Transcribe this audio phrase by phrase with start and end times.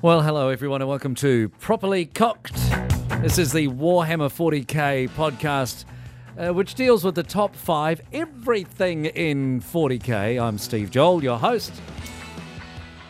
[0.00, 2.54] Well, hello everyone, and welcome to Properly Cocked.
[3.20, 5.86] This is the Warhammer 40k podcast,
[6.38, 10.40] uh, which deals with the top five everything in 40k.
[10.40, 11.72] I'm Steve Joel, your host,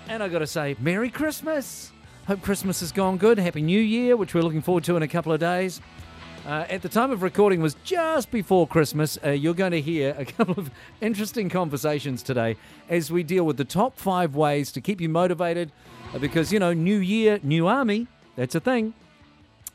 [0.08, 1.92] and I got to say, Merry Christmas!
[2.26, 3.38] Hope Christmas has gone good.
[3.38, 5.82] Happy New Year, which we're looking forward to in a couple of days.
[6.46, 9.18] Uh, at the time of recording was just before Christmas.
[9.22, 10.70] Uh, you're going to hear a couple of
[11.02, 12.56] interesting conversations today
[12.88, 15.70] as we deal with the top five ways to keep you motivated
[16.20, 18.94] because, you know, new year, new army, that's a thing.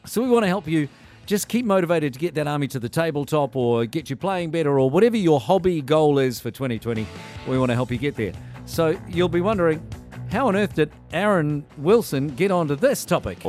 [0.05, 0.88] So we want to help you
[1.26, 4.80] just keep motivated to get that army to the tabletop or get you playing better
[4.80, 7.08] or whatever your hobby goal is for 2020.
[7.48, 8.34] We want to help you get there.
[8.66, 9.86] So you'll be wondering,
[10.32, 13.46] how on earth did Aaron Wilson get onto this topic?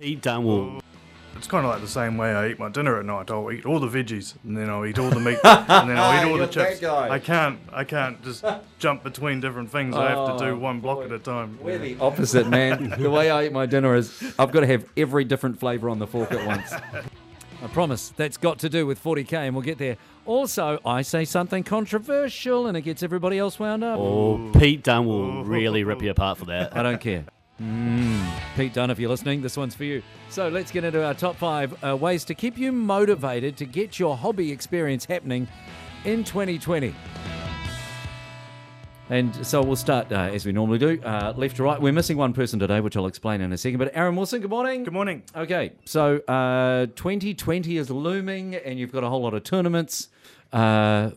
[0.00, 0.80] Eat Dunwall.
[1.42, 3.28] It's kind of like the same way I eat my dinner at night.
[3.28, 6.14] I'll eat all the veggies, and then I'll eat all the meat, and then I'll
[6.16, 6.84] eat all the You're that chips.
[6.84, 8.44] I can't, I can't just
[8.78, 9.96] jump between different things.
[9.96, 11.58] I have to Oh, do one block at a time.
[11.60, 12.90] We're the opposite, man.
[12.96, 15.98] the way I eat my dinner is I've got to have every different flavour on
[15.98, 16.72] the fork at once.
[16.72, 19.96] I promise that's got to do with 40k, and we'll get there.
[20.26, 23.98] Also, I say something controversial, and it gets everybody else wound up.
[23.98, 26.76] Oh, Pete Dunn will really rip you apart for that.
[26.76, 27.24] I don't care.
[27.62, 28.26] Mm.
[28.56, 30.02] Pete Dunn, if you're listening, this one's for you.
[30.30, 34.00] So let's get into our top five uh, ways to keep you motivated to get
[34.00, 35.46] your hobby experience happening
[36.04, 36.92] in 2020.
[39.10, 41.80] And so we'll start uh, as we normally do, uh, left to right.
[41.80, 43.78] We're missing one person today, which I'll explain in a second.
[43.78, 44.84] But Aaron Wilson, good morning.
[44.84, 45.22] Good morning.
[45.36, 50.08] Okay, so uh, 2020 is looming, and you've got a whole lot of tournaments.
[50.52, 51.10] Uh,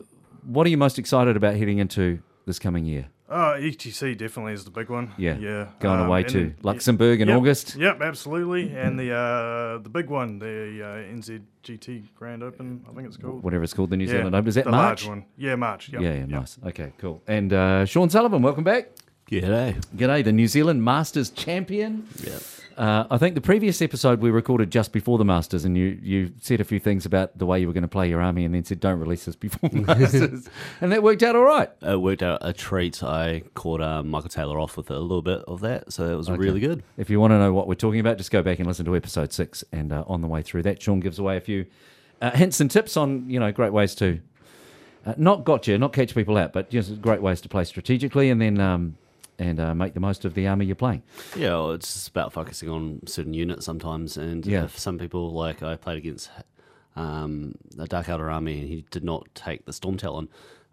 [0.44, 3.08] what are you most excited about heading into this coming year?
[3.28, 5.12] Oh, ETC definitely is the big one.
[5.18, 5.66] Yeah, yeah.
[5.80, 7.74] going Um, away to Luxembourg in yep, August.
[7.74, 8.70] Yep, absolutely.
[8.76, 10.46] And the uh, the big one, the
[10.82, 13.42] uh, NZGT Grand Open, I think it's called.
[13.42, 14.46] whatever it's called, the New Yeah, Zealand Open.
[14.48, 15.02] Is that the March?
[15.04, 15.24] large one?
[15.36, 15.88] Yeah, March.
[15.88, 16.02] Yep.
[16.02, 16.28] Yeah, yeah, yep.
[16.28, 16.58] nice.
[16.66, 17.20] Okay, cool.
[17.26, 18.90] And uh, Sean Sullivan, welcome back.
[19.28, 19.74] G'day.
[19.96, 22.06] G'day, the New Zealand Masters champion.
[22.22, 22.38] Yeah.
[22.76, 26.32] Uh, I think the previous episode we recorded just before the Masters, and you, you
[26.42, 28.54] said a few things about the way you were going to play your army, and
[28.54, 30.46] then said, "Don't release this before Masters,"
[30.82, 31.70] and that worked out all right.
[31.80, 33.02] It worked out a treat.
[33.02, 36.28] I caught um, Michael Taylor off with a little bit of that, so it was
[36.28, 36.82] really good.
[36.98, 38.94] If you want to know what we're talking about, just go back and listen to
[38.94, 39.64] episode six.
[39.72, 41.64] And uh, on the way through that, Sean gives away a few
[42.20, 44.20] uh, hints and tips on you know great ways to
[45.06, 48.38] uh, not gotcha, not catch people out, but just great ways to play strategically, and
[48.38, 48.98] then um,
[49.38, 51.02] and uh, make the most of the army you're playing.
[51.36, 54.16] Yeah, well, it's just about focusing on certain units sometimes.
[54.16, 54.66] And Yeah.
[54.66, 56.30] for some people, like I played against
[56.94, 60.28] um, a Dark Eldar army, and he did not take the Storm Talon.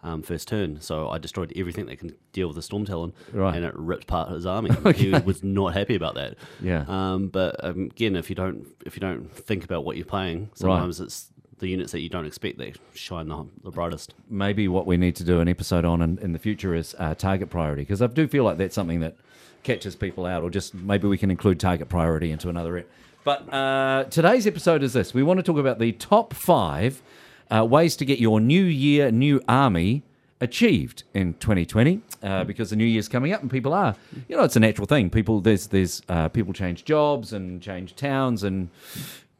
[0.06, 3.56] Um, first turn, so I destroyed everything that can deal with the Storm Talon, Right.
[3.56, 4.70] and it ripped apart his army.
[4.96, 6.36] He was not happy about that.
[6.62, 6.84] Yeah.
[6.90, 10.50] Um, but um, again, if you don't if you don't think about what you're playing,
[10.56, 14.14] sometimes it's the units that you don't expect that shine the, the brightest.
[14.30, 17.16] maybe what we need to do an episode on in, in the future is uh,
[17.16, 19.16] target priority because I do feel like that's something that
[19.64, 22.86] catches people out, or just maybe we can include target priority into another.
[23.24, 27.02] But uh, today's episode is this: we want to talk about the top five
[27.50, 30.04] uh, ways to get your new year, new army
[30.42, 33.96] achieved in 2020 uh, because the new year's coming up and people are
[34.28, 37.96] you know it's a natural thing people there's there's uh, people change jobs and change
[37.96, 38.70] towns and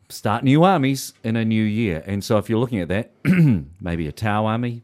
[0.10, 3.12] start new armies in a new year and so if you're looking at that
[3.82, 4.84] maybe a Tau army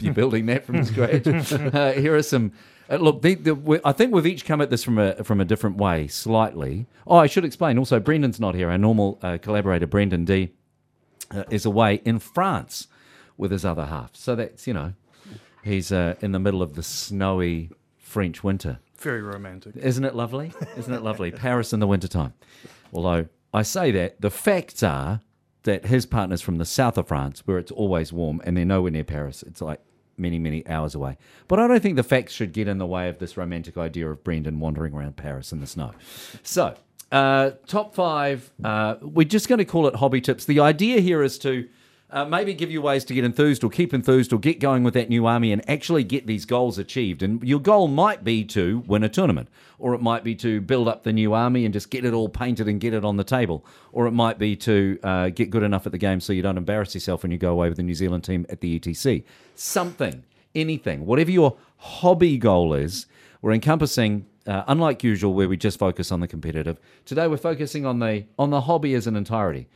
[0.00, 1.26] you're building that from scratch.
[1.76, 2.52] Uh, here are some.
[2.88, 5.40] Uh, look, the, the, we, I think we've each come at this from a from
[5.40, 6.86] a different way, slightly.
[7.06, 7.78] Oh, I should explain.
[7.78, 8.70] Also, Brendan's not here.
[8.70, 10.52] Our normal uh, collaborator, Brendan D,
[11.30, 12.88] uh, is away in France
[13.36, 14.14] with his other half.
[14.14, 14.94] So that's you know,
[15.62, 18.78] he's uh, in the middle of the snowy French winter.
[18.98, 19.76] Very romantic.
[19.76, 20.52] Isn't it lovely?
[20.76, 21.30] Isn't it lovely?
[21.30, 22.32] Paris in the wintertime.
[22.92, 23.26] Although
[23.56, 25.22] I say that, the facts are
[25.62, 28.90] that his partner's from the south of France, where it's always warm, and they're nowhere
[28.90, 29.42] near Paris.
[29.42, 29.80] It's like
[30.18, 31.16] many, many hours away.
[31.48, 34.10] But I don't think the facts should get in the way of this romantic idea
[34.10, 35.92] of Brendan wandering around Paris in the snow.
[36.42, 36.74] So,
[37.10, 38.50] uh, top five.
[38.62, 40.44] Uh, we're just going to call it hobby tips.
[40.44, 41.66] The idea here is to
[42.10, 44.94] uh, maybe give you ways to get enthused or keep enthused or get going with
[44.94, 47.22] that new army and actually get these goals achieved.
[47.22, 49.48] And your goal might be to win a tournament,
[49.78, 52.28] or it might be to build up the new army and just get it all
[52.28, 55.64] painted and get it on the table, or it might be to uh, get good
[55.64, 57.82] enough at the game so you don't embarrass yourself when you go away with the
[57.82, 59.24] New Zealand team at the ETC.
[59.56, 60.22] Something,
[60.54, 63.06] anything, whatever your hobby goal is,
[63.42, 64.26] we're encompassing.
[64.46, 68.24] Uh, unlike usual, where we just focus on the competitive, today we're focusing on the
[68.38, 69.66] on the hobby as an entirety.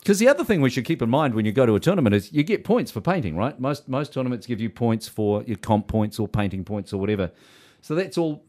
[0.00, 2.14] Because the other thing we should keep in mind when you go to a tournament
[2.14, 3.58] is you get points for painting, right?
[3.60, 7.30] Most most tournaments give you points for your comp points or painting points or whatever.
[7.82, 8.42] So that's all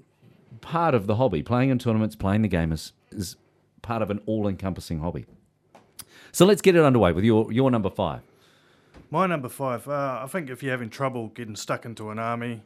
[0.62, 1.44] part of the hobby.
[1.44, 3.36] Playing in tournaments, playing the game is, is
[3.81, 5.25] part of an all-encompassing hobby.
[6.31, 8.21] So let's get it underway with your your number five.
[9.09, 12.62] My number five, uh, I think if you're having trouble getting stuck into an army,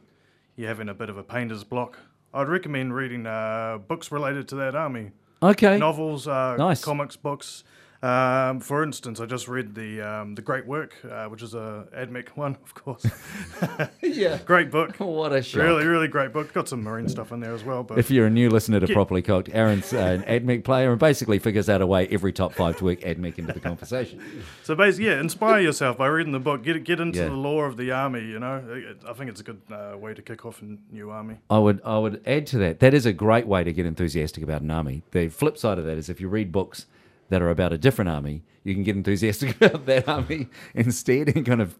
[0.54, 1.98] you're having a bit of a painter's block,
[2.32, 5.10] I'd recommend reading uh, books related to that army.
[5.42, 5.76] Okay.
[5.76, 6.84] Novels, uh, Nice.
[6.84, 7.64] comics, books.
[8.02, 11.86] Um, for instance, I just read the um, the Great Work, uh, which is a
[11.96, 13.06] AdMech one, of course.
[14.02, 14.38] yeah.
[14.44, 14.96] great book.
[15.16, 15.62] What a shock.
[15.62, 16.52] Really, really great book.
[16.52, 17.82] Got some marine stuff in there as well.
[17.82, 21.00] But If you're a new listener to Properly Cooked, Aaron's uh, an AdMech player and
[21.00, 24.20] basically figures out a way every top five to work AdMech into the conversation.
[24.62, 26.62] so basically, yeah, inspire yourself by reading the book.
[26.62, 27.26] Get get into Yeah.
[27.26, 28.24] the lore of the army.
[28.24, 31.10] You know, I I think it's a good uh, way to kick off a new
[31.10, 31.36] army.
[31.48, 32.80] I would I would add to that.
[32.80, 35.02] That is a great way to get enthusiastic about an army.
[35.12, 36.86] The flip side of that is if you read books
[37.28, 41.44] that are about a different army, you can get enthusiastic about that army instead, and
[41.44, 41.78] kind of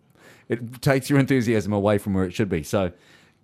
[0.49, 2.63] it takes your enthusiasm away from where it should be.
[2.63, 2.93] So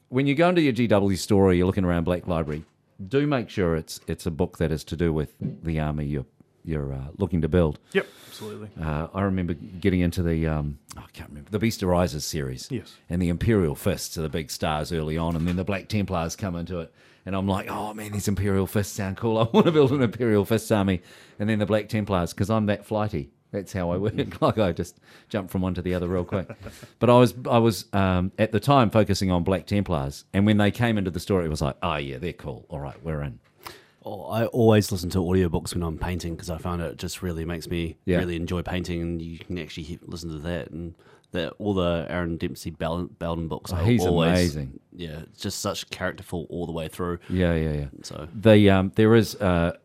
[0.09, 2.65] when you go into your GW store, or you're looking around Black Library.
[3.09, 6.27] Do make sure it's it's a book that is to do with the army you're
[6.65, 7.79] you're uh, looking to build.
[7.93, 8.69] Yep, absolutely.
[8.81, 12.69] Uh, I remember getting into the um, oh, I can't remember the Beast Arises series.
[12.71, 12.95] Yes.
[13.11, 16.37] And the Imperial Fists are the big stars early on, and then the Black Templars
[16.37, 16.93] come into it.
[17.25, 19.39] And I'm like, oh man, these Imperial Fists sound cool.
[19.39, 21.03] I want to build an Imperial Fists army.
[21.39, 23.31] And then the Black Templars, because I'm that flighty.
[23.53, 24.15] That's how I work.
[24.41, 24.99] like I just
[25.29, 26.49] jump from one to the other real quick.
[26.99, 30.57] but I was I was um, at the time focusing on Black Templars, and when
[30.57, 32.65] they came into the story, it was like, oh yeah, they're cool.
[32.71, 33.39] All right, we're in.
[34.05, 37.45] Oh, I always listen to audiobooks when I'm painting because I found it just really
[37.45, 38.19] makes me Yeah.
[38.19, 40.95] really enjoy painting, and you can actually listen to that and
[41.33, 43.73] that all the Aaron Dembski Bel- Belden books.
[43.73, 44.81] Oh, are he's always, amazing.
[44.95, 47.19] Yeah, it's just such characterful all the way through.
[47.29, 47.87] Yeah, yeah, yeah.
[48.03, 49.77] So The um, there is uh,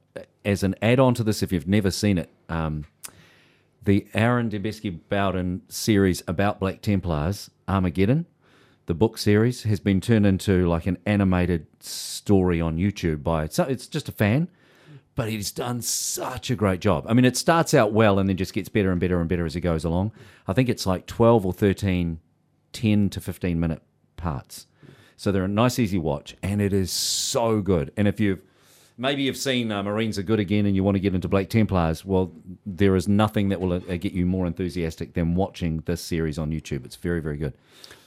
[0.46, 2.86] as an add-on to this, if you've never seen it, um,
[3.84, 8.26] the Aaron Debesky Bowden series about Black Templars, Armageddon,
[8.86, 13.64] the book series, has been turned into like an animated story on YouTube by so
[13.64, 14.50] it's just a fan,
[15.18, 17.04] but he's done such a great job.
[17.10, 19.48] I mean, it starts out well and then just gets better and better and better
[19.48, 20.12] as he goes along.
[20.48, 22.20] I think it's like twelve or 13,
[22.72, 23.82] 10 to fifteen minute
[24.16, 24.68] parts.
[25.18, 27.92] So they're a nice, easy watch, and it is so good.
[27.98, 28.42] And if you've
[28.98, 31.50] maybe you've seen uh, Marines are good again, and you want to get into Black
[31.50, 32.32] Templars, well,
[32.66, 36.52] there is nothing that will uh, get you more enthusiastic than watching this series on
[36.52, 36.86] YouTube.
[36.86, 37.54] It's very, very good.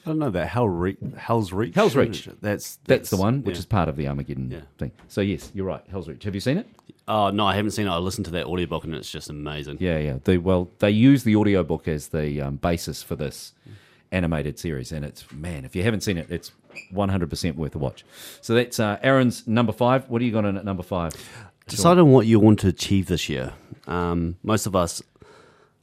[0.05, 1.75] I don't know that Hell Re- Hell's Reach.
[1.75, 2.29] Hell's Reach.
[2.41, 3.61] That's That's the one, which yeah.
[3.61, 4.61] is part of the Armageddon Yeah.
[4.79, 4.93] thing.
[5.09, 5.85] So yes, you're right.
[5.91, 6.25] Hell's Reach.
[6.25, 6.67] Have you seen it?
[7.07, 7.91] Oh no, I haven't seen it.
[7.91, 9.77] I listened to that audiobook and it's just amazing.
[9.79, 10.17] Yeah, yeah.
[10.25, 13.53] They well, they use the audiobook as the um, basis for this
[14.13, 16.53] animated series, and it's man, if you haven't seen it, it's
[16.93, 18.05] 100% worth a watch.
[18.41, 20.09] So that's uh, Aaron's number five.
[20.09, 21.15] What are you got in at number five?
[21.67, 23.53] Decide on what you want to achieve this year.
[23.87, 25.03] Um, most of us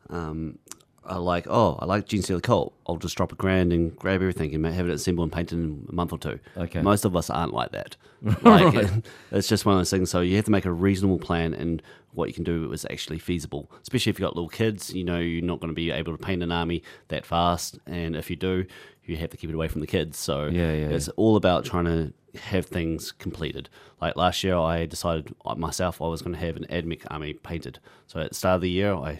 [0.09, 0.59] um,
[1.05, 2.73] are like, oh, I like Genestealer Cult.
[2.85, 5.85] I'll just drop a grand and grab everything and have it assembled and painted in
[5.89, 6.39] a month or two.
[6.57, 6.81] Okay.
[6.81, 7.95] Most of us aren't like that.
[8.41, 8.89] Like,
[9.31, 10.09] it's just one of those things.
[10.09, 11.81] So you have to make a reasonable plan and
[12.17, 13.71] what you can do is actually feasible.
[13.81, 16.23] Especially if you've got little kids, you know, you're not going to be able to
[16.23, 17.77] paint an army that fast.
[17.85, 18.65] And if you do,
[19.05, 20.17] you have to keep it away from the kids.
[20.17, 23.69] So Yeah, yeah, it's all about trying to have things completed.
[24.01, 27.33] Like last year, I decided uh, myself I was going to have an AdMech army
[27.33, 27.79] painted.
[28.07, 29.19] So at the start of the year, I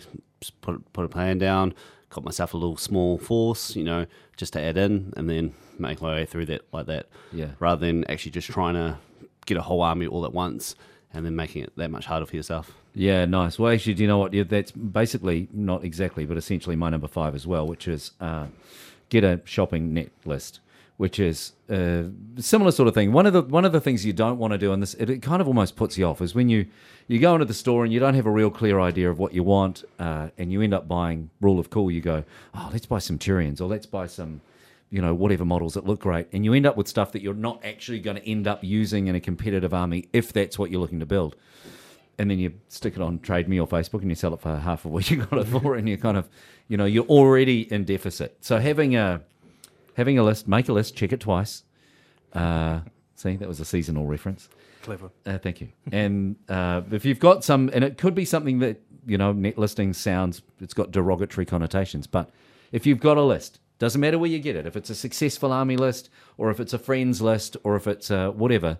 [0.61, 1.75] put put a plan down,
[2.09, 6.01] got myself a little small force, you know, just to add in, and then make
[6.01, 7.09] my way through that like that.
[7.31, 7.51] Yeah.
[7.59, 8.97] Rather than actually just trying to
[9.45, 10.75] get a whole army all at once
[11.13, 12.71] and then making it that much harder for yourself.
[12.93, 13.59] Yeah, nice.
[13.59, 14.33] Well, actually, do you know what?
[14.33, 18.47] Yeah, that's basically not exactly, but essentially my number five as well, which is uh,
[19.09, 20.59] get a shopping net list,
[20.97, 23.11] which is a similar sort of thing.
[23.11, 25.09] One of the one of the things you don't want to do, and this it,
[25.09, 26.65] it kind of almost puts you off, is when you
[27.07, 29.33] you go into the store and you don't have a real clear idea of what
[29.33, 31.91] you want, uh, and you end up buying rule of cool.
[31.91, 32.23] You go,
[32.55, 34.41] oh, let's buy some Turians, or let's buy some
[34.89, 37.33] you know, whatever models that look great, and you end up with stuff that you're
[37.33, 40.79] not actually going to end up using in a competitive army if that's what you're
[40.79, 41.35] looking to build.
[42.19, 44.55] And then you stick it on Trade Me or Facebook and you sell it for
[44.55, 46.29] half of what you got it for, and you're kind of,
[46.67, 48.37] you know, you're already in deficit.
[48.41, 49.21] So having a
[49.95, 51.63] having a list, make a list, check it twice.
[52.33, 52.81] Uh,
[53.15, 54.49] see, that was a seasonal reference.
[54.83, 55.09] Clever.
[55.25, 55.69] Uh, thank you.
[55.91, 59.57] And uh, if you've got some, and it could be something that you know, net
[59.57, 62.29] listing sounds it's got derogatory connotations, but
[62.71, 64.65] if you've got a list, doesn't matter where you get it.
[64.65, 68.09] If it's a successful army list, or if it's a friends list, or if it's
[68.09, 68.79] uh, whatever.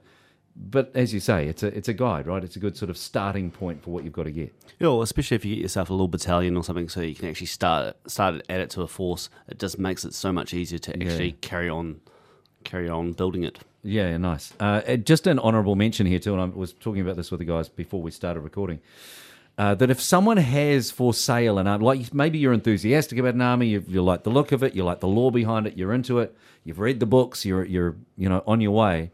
[0.60, 2.44] But as you say, it's a it's a guide, right?
[2.44, 4.56] It's a good sort of starting point for what you've got to get.
[4.80, 7.30] Yeah, well, especially if you get yourself a little battalion or something, so you can
[7.30, 9.30] actually start start it, add it to a force.
[9.48, 12.02] It just makes it so much easier to actually carry on,
[12.64, 13.60] carry on building it.
[13.84, 14.52] Yeah, yeah, nice.
[14.60, 17.40] Uh, uh, just an honourable mention here too, and I was talking about this with
[17.40, 18.80] the guys before we started recording.
[19.58, 23.42] Uh, that if someone has for sale an army, like maybe you're enthusiastic about an
[23.42, 25.94] army, you, you like the look of it, you like the law behind it, you're
[25.94, 29.10] into it, you've read the books, you're you're you know on your way.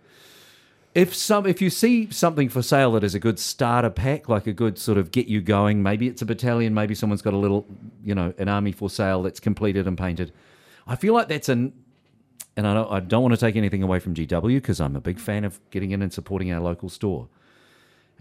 [0.93, 4.45] If some if you see something for sale that is a good starter pack, like
[4.45, 7.37] a good sort of get you going, maybe it's a battalion, maybe someone's got a
[7.37, 7.65] little
[8.03, 10.33] you know an army for sale that's completed and painted.
[10.85, 11.71] I feel like that's an
[12.55, 15.01] and I don't, I don't want to take anything away from GW because I'm a
[15.01, 17.27] big fan of getting in and supporting our local store.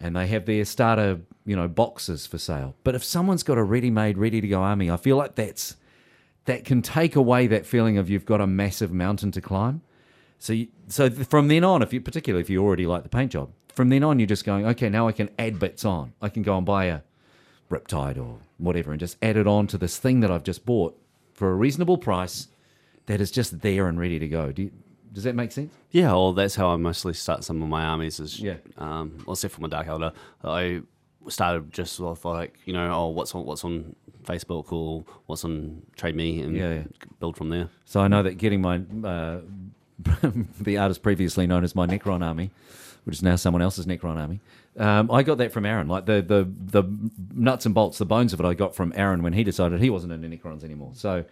[0.05, 2.75] And they have their starter, you know, boxes for sale.
[2.83, 5.77] But if someone's got a ready-made, ready-to-go army, I feel like that's
[6.47, 9.81] that can take away that feeling of you've got a massive mountain to climb.
[10.41, 13.31] So, you, so from then on, if you particularly if you already like the paint
[13.31, 16.15] job, from then on you're just going, okay, now I can add bits on.
[16.21, 17.03] I can go and buy a
[17.71, 21.01] Riptide or whatever, and just add it on to this thing that I've just bought
[21.33, 22.49] for a reasonable price
[23.07, 24.51] that is just there and ready to go.
[24.51, 24.73] Do you,
[25.13, 25.73] does that make sense?
[25.91, 28.19] Yeah, well, that's how I mostly start some of my armies.
[28.21, 28.57] Is Yeah.
[28.79, 30.83] um, well, except for my Dark Eldar, I
[31.29, 35.83] started just with like you know, oh, what's on what's on Facebook or what's on
[35.97, 36.83] Trade Me, and Yeah, yeah.
[37.21, 37.69] build from there.
[37.85, 39.41] So I know that getting my uh,
[40.61, 42.51] the artist previously known as my Necron army,
[43.05, 44.41] which is now someone else's Necron army,
[44.79, 45.89] um, I got that from Aaron.
[45.89, 46.49] Like the the
[46.81, 46.85] the
[47.35, 49.91] nuts and bolts, the bones of it, I got from Aaron when he decided he
[49.91, 50.93] wasn't into Necrons anymore.
[50.95, 51.25] So,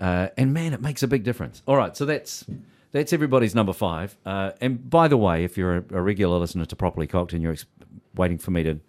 [0.00, 1.62] uh, and man, it makes a big difference.
[1.66, 2.44] All right, so that's.
[2.92, 4.16] That's everybody's number five.
[4.24, 7.42] Uh, and by the way, if you're a, a regular listener to Properly Cocked and
[7.42, 7.66] you're ex-
[8.14, 8.80] waiting for me to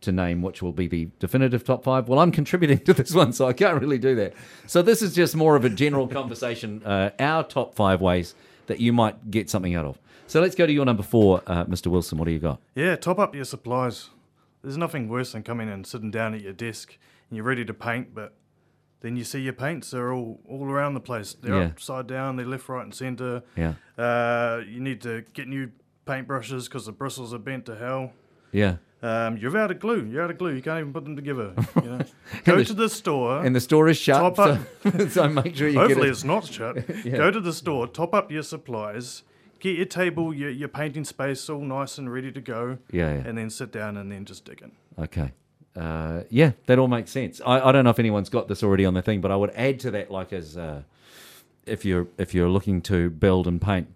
[0.00, 2.08] to name which will be the definitive top five.
[2.08, 4.34] Well, I'm contributing to this one, so I can't really do that.
[4.66, 6.82] So this is just more of a general conversation.
[6.84, 8.34] Uh, our top five ways
[8.66, 9.98] that you might get something out of.
[10.26, 11.86] So let's go to your number four, uh, Mr.
[11.88, 12.18] Wilson.
[12.18, 12.60] What do you got?
[12.74, 14.10] Yeah, top up your supplies.
[14.62, 16.96] There's nothing worse than coming and sitting down at your desk
[17.30, 18.34] and you're ready to paint, but
[19.00, 21.34] then you see your paints are all, all around the place.
[21.34, 21.66] They're Yeah.
[21.66, 23.42] upside down, they're left, right, and centre.
[23.56, 25.70] Yeah, Uh, you need to get new
[26.06, 28.12] paintbrushes because the bristles are bent to hell.
[28.52, 28.76] yeah.
[29.00, 30.04] Um, you're out of glue.
[30.10, 30.54] You're out of glue.
[30.56, 31.52] You can't even put them together.
[31.76, 31.98] You know?
[32.44, 33.44] Go the- to the store.
[33.44, 34.36] And the store is shut, Top
[34.82, 36.10] so, so make sure you Hopefully get it.
[36.10, 36.76] it's not shut.
[37.04, 37.16] yeah.
[37.16, 39.22] Go to the store, top up your supplies,
[39.60, 43.22] get your table, your, your painting space all nice and ready to go, Yeah, yeah.
[43.28, 44.72] and then sit down and then just dig in.
[44.98, 45.30] Okay.
[45.78, 47.40] Uh, yeah, that all makes sense.
[47.46, 49.50] I, I don't know if anyone's got this already on the thing, but I would
[49.50, 50.82] add to that, like as uh,
[51.66, 53.86] if you're if you're looking to build and paint,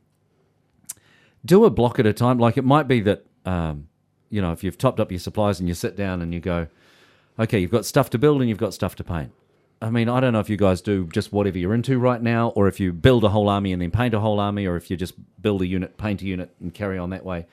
[1.44, 2.38] do a block at a time.
[2.38, 3.88] Like it might be that um,
[4.30, 6.68] you know if you've topped up your supplies and you sit down and you go,
[7.38, 9.32] okay, you've got stuff to build and you've got stuff to paint.
[9.80, 12.50] I mean, I don't know if you guys do just whatever you're into right now,
[12.50, 14.88] or if you build a whole army and then paint a whole army, or if
[14.88, 17.46] you just build a unit, paint a unit, and carry on that way.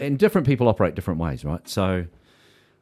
[0.00, 1.68] And different people operate different ways, right?
[1.68, 2.06] So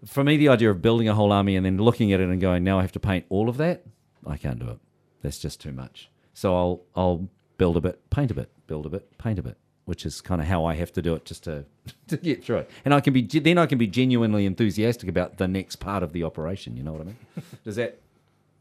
[0.04, 2.40] for me, the idea of building a whole army and then looking at it and
[2.40, 3.85] going, now I have to paint all of that,
[4.26, 4.78] I can't do it.
[5.23, 6.11] That's just too much.
[6.33, 7.28] So I'll I'll
[7.59, 10.40] build a bit, paint a bit, build a bit, paint a bit, which is kind
[10.40, 11.66] of how I have to do it just to
[12.09, 12.71] to get through it.
[12.85, 16.12] And I can be then I can be genuinely enthusiastic about the next part of
[16.12, 16.76] the operation.
[16.76, 17.16] You know what I mean?
[17.64, 17.99] Does that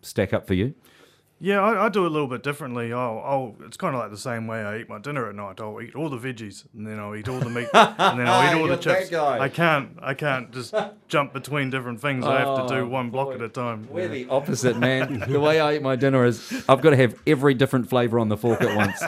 [0.01, 0.73] stack up for you?
[1.41, 2.91] Yeah, I, I do it a little bit differently.
[2.91, 5.61] I'll, I'll it's kind of like the same way I eat my dinner at night.
[5.61, 8.43] I'll eat all the veggies, and then I'll eat all the meat, and then I'll
[8.49, 9.09] eat all You're the that chips.
[9.09, 9.39] guy.
[9.39, 10.73] I can't, I can't just
[11.07, 12.25] jump between different things.
[12.25, 13.87] I have to do one block at a time.
[13.89, 14.07] We're Yeah.
[14.25, 15.23] the opposite, man.
[15.29, 18.27] the way I eat my dinner is I've got to have every different flavour on
[18.27, 19.01] the fork at once,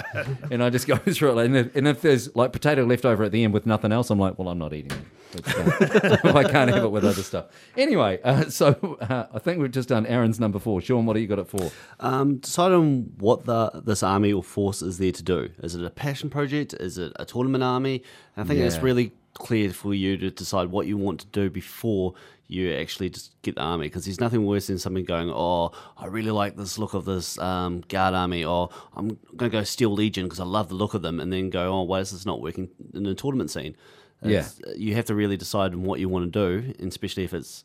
[0.49, 1.45] and I just go through it.
[1.45, 4.09] And if, and if there's like potato left over at the end with nothing else,
[4.09, 5.03] I'm like, well, I'm not eating it.
[5.33, 6.35] It's done.
[6.35, 7.45] I can't have it with other stuff.
[7.77, 10.81] Anyway, uh, so uh, I think we've just done Aaron's number four.
[10.81, 11.71] Sean, what do you got it for?
[12.01, 15.49] Um, decide on what the this army or force is there to do.
[15.63, 16.73] Is it a passion project?
[16.73, 18.03] Is it a tournament army?
[18.37, 18.81] I think it's Yeah.
[18.81, 22.13] really clear for you to decide what you want to do before
[22.47, 23.85] you actually just get the army.
[23.85, 27.39] Because there's nothing worse than something going, oh, I really like this look of this
[27.39, 30.93] um, guard army, or I'm going to go Steel Legion because I love the look
[30.93, 33.75] of them, and then go, oh, why is this not working in the tournament scene?
[34.23, 34.47] Yeah.
[34.75, 37.63] You have to really decide on what you want to do, and especially if it's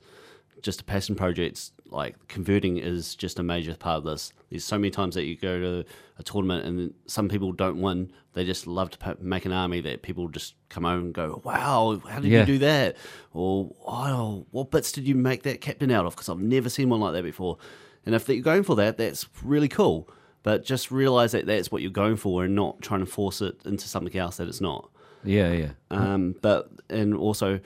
[0.62, 4.32] just a passion project, like converting is just a major part of this.
[4.50, 5.84] There's so many times that you go to
[6.18, 8.10] a tournament and some people don't win.
[8.32, 12.00] They just love to make an army that people just come over and go, "Wow,
[12.08, 12.40] how did Yeah.
[12.40, 12.96] you do that?"
[13.32, 16.88] Or, "Oh, what bits did you make that captain out of?" Because I've never seen
[16.88, 17.58] one like that before.
[18.04, 20.08] And if you're going for that, that's really cool.
[20.42, 23.56] But just realize that that's what you're going for, and not trying to force it
[23.64, 24.88] into something else that it's not.
[25.24, 25.70] Yeah, yeah.
[25.90, 27.58] Um, but and also,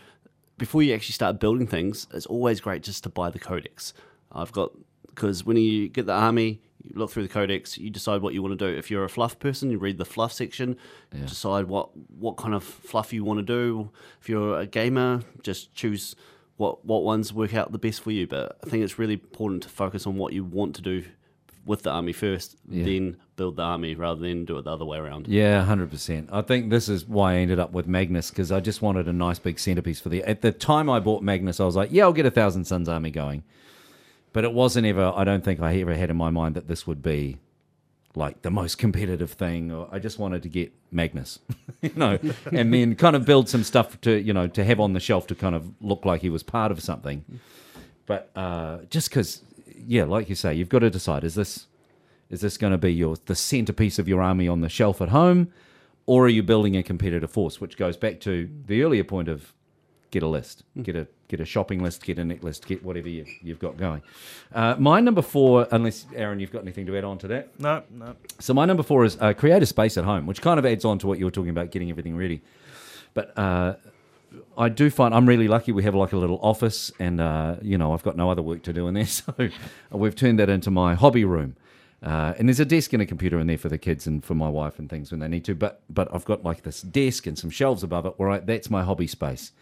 [0.60, 3.94] before you actually start building things, it's always great just to buy the codex.
[4.30, 4.70] I've got
[5.06, 8.42] because when you get the army, you look through the codex, you decide what you
[8.42, 8.78] want to do.
[8.78, 10.76] If you're a fluff person, you read the fluff section,
[11.24, 13.90] decide what what kind of fluff you want to do.
[14.20, 16.14] If you're a gamer, just choose
[16.58, 18.26] what what ones work out the best for you.
[18.26, 21.04] But I think it's really important to focus on what you want to do
[21.66, 22.84] with the army first, Yeah.
[22.84, 25.28] then build the army rather than do it the other way around.
[25.28, 26.28] Yeah, hundred percent.
[26.32, 29.12] I think this is why I ended up with Magnus because I just wanted a
[29.12, 30.22] nice big centerpiece for the.
[30.24, 32.88] At the time I bought Magnus, I was like, yeah, I'll get a Thousand Suns
[32.88, 33.42] army going,
[34.32, 35.12] but it wasn't ever.
[35.14, 37.38] I don't think I ever had in my mind that this would be
[38.16, 39.70] like the most competitive thing.
[39.70, 41.38] Or I just wanted to get Magnus,
[41.82, 42.18] you know,
[42.52, 45.26] and then kind of build some stuff to you know to have on the shelf
[45.28, 47.24] to kind of look like he was part of something.
[48.06, 49.40] But uh, just because,
[49.86, 51.66] yeah, like you say, you've got to decide: is this
[52.30, 55.08] Is this going to be your the centerpiece of your army on the shelf at
[55.08, 55.52] home,
[56.06, 57.60] or are you building a competitive force?
[57.60, 59.52] Which goes back to the earlier point of
[60.10, 63.08] get a list, get a get a shopping list, get a net list, get whatever
[63.08, 64.02] you, you've got going.
[64.52, 67.58] Uh, my number four, unless Aaron, you've got anything to add on to that.
[67.60, 68.16] No, no.
[68.40, 70.84] So my number four is uh, create a space at home, which kind of adds
[70.84, 72.42] on to what you were talking about, getting everything ready.
[73.14, 73.74] But uh,
[74.56, 75.72] I do find I'm really lucky.
[75.72, 78.62] We have like a little office, and uh, you know I've got no other work
[78.64, 79.32] to do in there, so
[79.90, 81.56] we've turned that into my hobby room.
[82.02, 84.34] Uh, and there's a desk and a computer in there for the kids and for
[84.34, 85.54] my wife and things when they need to.
[85.54, 88.14] But but I've got like this desk and some shelves above it.
[88.16, 89.52] Where that's my hobby space,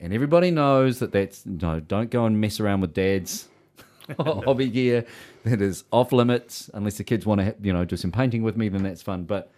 [0.00, 1.80] and everybody knows that that's no.
[1.80, 3.48] Don't go and mess around with dad's
[4.18, 5.04] hobby gear.
[5.44, 8.56] That is off limits unless the kids want to you know do some painting with
[8.56, 8.68] me.
[8.68, 9.24] Then that's fun.
[9.24, 9.50] But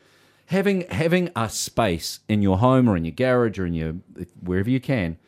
[0.47, 3.93] having having a space in your home or in your garage or in your
[4.41, 5.19] wherever you can,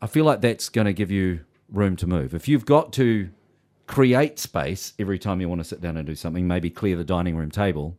[0.00, 2.34] I feel like that's going to give you room to move.
[2.34, 3.30] If you've got to
[3.86, 7.04] create space every time you want to sit down and do something, maybe clear the
[7.04, 7.96] dining room table,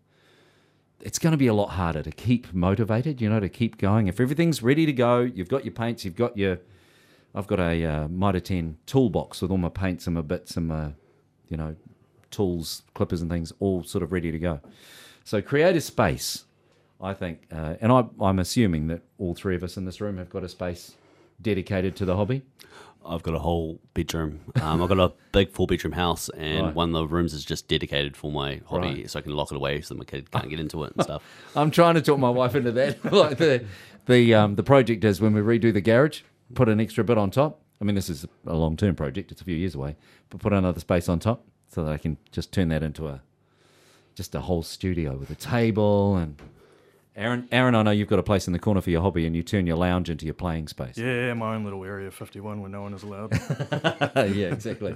[1.01, 4.07] it's going to be a lot harder to keep motivated, you know, to keep going.
[4.07, 6.59] If everything's ready to go, you've got your paints, you've got your.
[7.35, 10.67] I've got a uh, Mitre 10 toolbox with all my paints and my bits and
[10.67, 10.93] my,
[11.47, 11.75] you know,
[12.31, 14.59] tools, clippers and things all sort of ready to go.
[15.29, 16.45] So create a space,
[16.99, 20.17] I think, uh, and I, I'm assuming that all three of us in this room
[20.17, 20.95] have got a space
[21.39, 22.41] dedicated to the hobby.
[23.05, 24.39] I've got a whole bedroom.
[24.59, 26.73] Um, I've got a big four bedroom house, and Right.
[26.75, 29.07] one of the rooms is just dedicated for my hobby, Right.
[29.11, 31.21] so I can lock it away so my kid can't get into it and stuff.
[31.55, 33.05] I'm trying to talk my wife into that.
[33.13, 33.63] like the
[34.07, 36.21] the um, the project is when we redo the garage,
[36.55, 37.61] put an extra bit on top.
[37.79, 39.95] I mean, this is a long term project; it's a few years away,
[40.31, 43.21] but put another space on top so that I can just turn that into a
[44.19, 46.35] just a whole studio with a table and.
[47.15, 49.35] Aaron, Aaron, I know you've got a place in the corner for your hobby, and
[49.35, 50.97] you turn your lounge into your playing space.
[50.97, 53.33] Yeah, my own little area, 51, where no one is allowed.
[54.33, 54.95] yeah, exactly.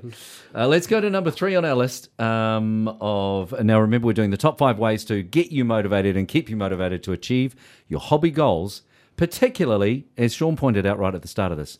[0.55, 2.17] Uh, let's go to number three on our list.
[2.21, 6.25] Um, of now, remember, we're doing the top five ways to get you motivated and
[6.25, 7.57] keep you motivated to achieve
[7.89, 8.83] your hobby goals.
[9.17, 11.77] Particularly, as Sean pointed out right at the start of this,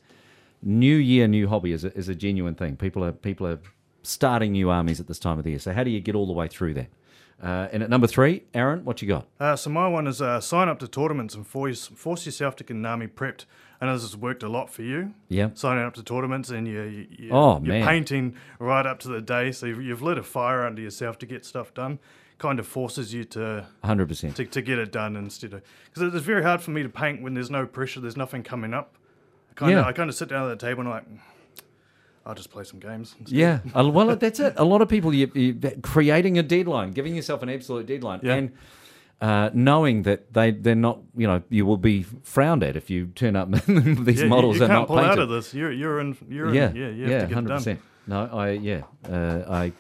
[0.62, 2.76] new year, new hobby is a, is a genuine thing.
[2.76, 3.60] People are people are
[4.02, 5.60] starting new armies at this time of the year.
[5.60, 6.90] So, how do you get all the way through that?
[7.44, 9.28] Uh, and at number three, Aaron, what you got?
[9.40, 12.64] Uh, so my one is uh, sign up to tournaments and force, force yourself to
[12.64, 13.44] get army prepped.
[13.82, 15.14] I know this has worked a lot for you.
[15.28, 15.50] Yeah.
[15.54, 17.86] Signing up to tournaments and you're, you're, Oh, you're man.
[17.86, 19.52] painting right up to the day.
[19.52, 22.00] So you've, you've lit a fire under yourself to get stuff done.
[22.38, 24.36] Kind of forces you to, 100%.
[24.36, 25.62] to, to get it done instead of...
[25.94, 28.74] Because it's very hard for me to paint when there's no pressure, there's nothing coming
[28.74, 28.96] up.
[29.56, 29.86] Kind of Yeah.
[29.88, 31.06] I kind of sit down at the table and I'm like,
[32.26, 33.16] I'll just play some games.
[33.20, 34.54] instead." Yeah, well, that's it.
[34.58, 38.36] A lot of people, you, you creating a deadline, giving yourself an absolute deadline, Yeah.
[38.36, 38.52] and
[39.22, 43.08] uh, knowing that they they're not, you know, you will be frowned at if you
[43.08, 43.50] turn up.
[43.66, 43.68] these
[44.20, 45.12] Yeah, you- models you, are can't pull painted.
[45.12, 45.54] out of this.
[45.54, 46.18] You're, you're in...
[46.30, 47.80] You're yeah, in, yeah, you yeah, have to get it done.
[48.06, 49.72] No, I yeah, uh, I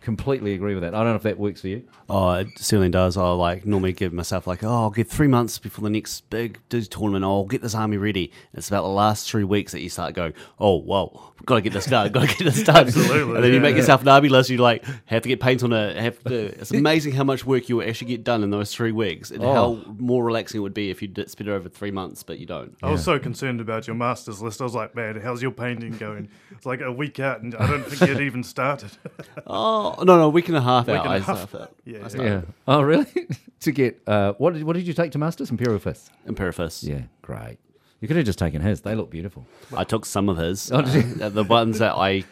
[0.00, 0.94] completely agree with that.
[0.94, 1.84] I don't know if that works for you.
[2.08, 3.16] Oh, it certainly does.
[3.16, 6.58] I'll like normally give myself like, oh, I'll give three months before the next big
[6.68, 7.24] dig tournament.
[7.24, 8.32] I'll get this army ready.
[8.54, 11.72] It's about the last three weeks that you start going, oh, well, got to get
[11.72, 12.86] this done, got to get this done.
[12.86, 13.78] Absolutely, And then you yeah, make yeah.
[13.80, 14.50] yourself an army list.
[14.50, 15.96] You like have to get paint on it.
[15.96, 16.34] Have to.
[16.60, 19.42] It's amazing how much work you will actually get done in those three weeks, and
[19.44, 19.52] Oh.
[19.54, 22.38] how more relaxing it would be if you did spend it over three months, but
[22.38, 22.74] you don't.
[22.82, 24.60] I was so concerned about your masters list.
[24.60, 26.28] I was like, man, how's your painting going?
[26.50, 28.90] It's like a week out, and I don't think you'd even started.
[29.46, 31.04] Oh no, no, a week and a half Week out.
[31.06, 31.48] and a I half.
[31.48, 32.08] started- Yeah, I yeah.
[32.08, 32.30] started.
[32.30, 32.40] Yeah.
[32.66, 33.06] Oh, really?
[33.60, 35.50] to get uh, what did what did you take to Masters?
[35.50, 36.10] Imperial Fists.
[36.26, 36.82] Imperifist.
[36.86, 37.58] Yeah, great.
[38.00, 38.82] You could have just taken his.
[38.82, 39.46] They look beautiful.
[39.76, 40.70] I took some of his.
[40.70, 42.24] Oh, did uh, the ones that I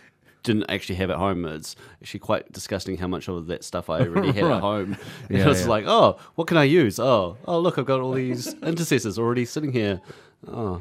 [0.45, 1.45] didn't actually have at home.
[1.45, 4.57] It's actually quite disgusting how much of that stuff I already had Right.
[4.57, 4.97] at home.
[5.29, 5.67] Yeah, it was yeah.
[5.69, 7.01] like, oh, what can I use?
[7.01, 10.01] Oh, oh, look, I've got all these intercessors already sitting here.
[10.47, 10.81] Oh,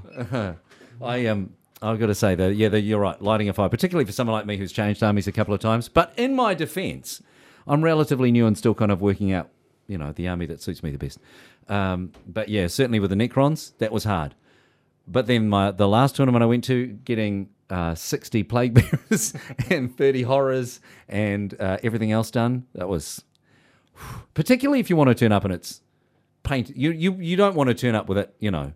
[1.02, 1.50] I um
[1.86, 3.22] I've got to say that yeah, you're right.
[3.22, 5.88] Lighting a fire, particularly for someone like me who's changed armies a couple of times.
[5.88, 7.22] But in my defence,
[7.68, 9.50] I'm relatively new and still kind of working out,
[9.88, 11.20] you know, the army that suits me the best.
[11.68, 14.36] Um, but yeah, certainly with the Necrons, that was hard.
[15.08, 18.74] But then my the last tournament I went to, getting uh, 60 plague
[19.10, 19.34] bearers
[19.70, 23.24] and 30 horrors and uh, everything else done, that was
[24.34, 25.82] particularly if you want to turn up and it's
[26.44, 26.76] paint.
[26.76, 28.74] You you you don't want to turn up with it, you know.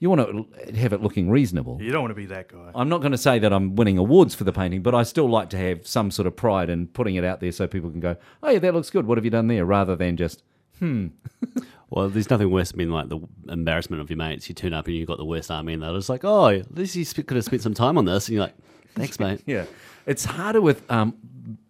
[0.00, 1.80] You want to have it looking reasonable.
[1.80, 2.70] You don't want to be that guy.
[2.74, 5.28] I'm not going to say that I'm winning awards for the painting, but I still
[5.28, 8.00] like to have some sort of pride in putting it out there so people can
[8.00, 9.06] go, "Oh yeah, that looks good.
[9.06, 10.42] What have you done there?" Rather than just,
[10.78, 11.08] hmm.
[11.90, 14.48] well, there's nothing worse than like the embarrassment of your mates.
[14.48, 16.74] You turn up and you've got the worst army, and they're just like, oh, at
[16.74, 18.28] least you could have spent some time on this.
[18.28, 18.56] And you're like,
[18.94, 19.42] thanks, mate.
[19.46, 19.64] yeah,
[20.06, 21.16] it's harder with um,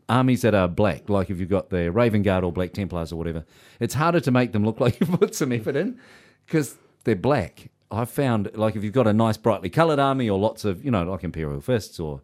[0.09, 1.09] armies that are black.
[1.09, 3.45] Like if you've got the Raven Guard or Black Templars or whatever,
[3.81, 5.99] it's harder to make them look like you put some effort in
[6.47, 7.71] because they're black.
[7.91, 10.91] I've found like if you've got a nice brightly coloured army or lots of you
[10.91, 12.21] know like Imperial Fists or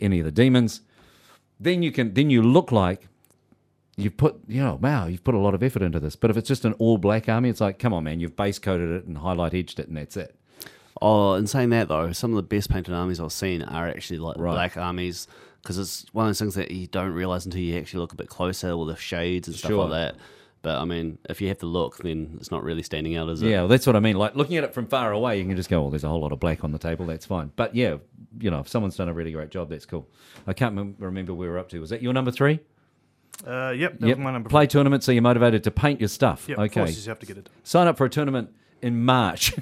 [0.00, 0.80] any of the demons,
[1.60, 3.08] then you can then you look like
[3.96, 6.16] you've put, you know, wow, you've put a lot of effort into this.
[6.16, 8.58] But if it's just an all black army, it's like, come on, man, you've base
[8.58, 10.34] coated it and highlight edged it, and that's it.
[11.00, 14.18] Oh, in saying that though, some of the best painted armies I've seen are actually
[14.18, 14.52] like Right.
[14.54, 15.28] black armies
[15.62, 18.16] because it's one of those things that you don't realize until you actually look a
[18.16, 19.88] bit closer with the shades and stuff Sure.
[19.88, 20.16] like that.
[20.64, 23.42] But I mean, if you have to look, then it's not really standing out, is
[23.42, 23.50] it?
[23.50, 24.16] Yeah, well, that's what I mean.
[24.16, 26.22] Like looking at it from far away, you can just go, "Well, there's a whole
[26.22, 27.04] lot of black on the table.
[27.04, 27.98] That's fine." But yeah,
[28.40, 30.08] you know, if someone's done a really great job, that's cool.
[30.46, 31.80] I can't mem- remember where we're up to.
[31.80, 32.60] Was that your number three?
[33.46, 34.16] Uh, yep, that yep.
[34.16, 34.48] was my number.
[34.48, 36.48] Play tournament, so you're motivated to paint your stuff.
[36.48, 36.80] Yep, okay.
[36.80, 37.50] forces you have to get it.
[37.62, 38.48] Sign up for a tournament
[38.80, 39.54] in March.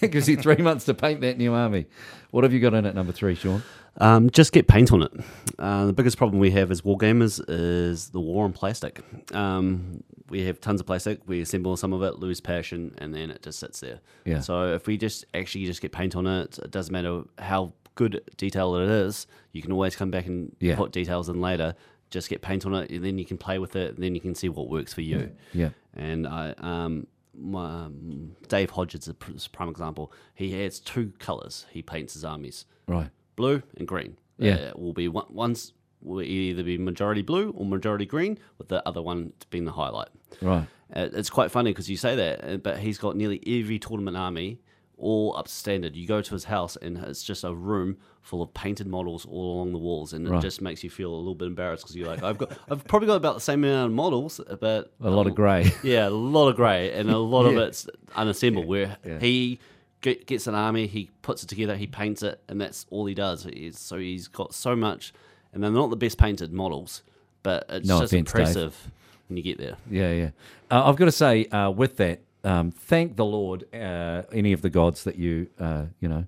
[0.00, 1.86] it gives you three months to paint that new army.
[2.30, 3.62] What have you got in at number three, Sean?
[4.00, 5.12] Um, just get paint on it.
[5.58, 9.02] Uh, the biggest problem we have as wargamers is the war on plastic.
[9.34, 11.20] Um, we have tons of plastic.
[11.26, 14.00] We assemble some of it, lose passion, and then it just sits there.
[14.24, 14.40] Yeah.
[14.40, 18.22] So if we just actually just get paint on it, it doesn't matter how good
[18.36, 19.26] detail it is.
[19.52, 20.76] You can always come back and Yeah.
[20.76, 21.74] put details in later.
[22.10, 24.20] Just get paint on it, and then you can play with it, and then you
[24.20, 25.30] can see what works for you.
[25.52, 25.70] Yeah.
[25.94, 27.06] And I, um,
[27.36, 30.12] my, um, Dave Hodges is a is a prime example.
[30.34, 31.66] He has two colors.
[31.70, 33.10] He paints his armies Right.
[33.38, 34.18] Blue and green.
[34.38, 34.54] Yeah.
[34.54, 35.72] Uh, will be one, one's
[36.02, 40.08] will either be majority blue or majority green, with the other one being the highlight.
[40.42, 40.66] Right.
[40.94, 44.16] Uh, it's quite funny because you say that, uh, but he's got nearly every tournament
[44.16, 44.60] army
[45.00, 45.94] all up to standard.
[45.96, 49.54] You go to his house and it's just a room full of painted models all
[49.56, 50.38] along the walls, and Right.
[50.38, 52.84] it just makes you feel a little bit embarrassed because you're like, I've got, I've
[52.86, 55.70] probably got about the same amount of models, but A lot of grey.
[55.82, 58.66] yeah, a lot of grey, and a lot of it's unassembled.
[58.66, 59.18] Where Yeah.
[59.20, 59.58] he
[60.00, 63.46] gets an army, he puts it together, he paints it, and that's all he does.
[63.72, 65.12] So he's got so much,
[65.52, 67.02] and they're not the best painted models,
[67.42, 68.40] but it's No just offence, Dave.
[68.40, 68.90] impressive
[69.28, 69.76] when you get there.
[69.90, 70.30] Yeah, yeah.
[70.70, 74.62] Uh, I've got to say, uh, with that, um, thank the Lord, uh, any of
[74.62, 76.24] the gods that you, uh, you know,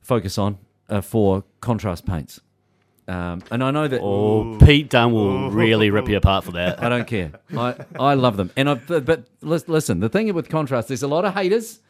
[0.00, 2.40] focus on uh, for contrast paints.
[3.06, 6.82] Um, and I know that Oh, Pete Dunn will really rip you apart for that.
[6.82, 7.32] I don't care.
[7.56, 8.50] I, I love them.
[8.56, 11.80] And I, but, but listen, the thing with contrast, there's a lot of haters,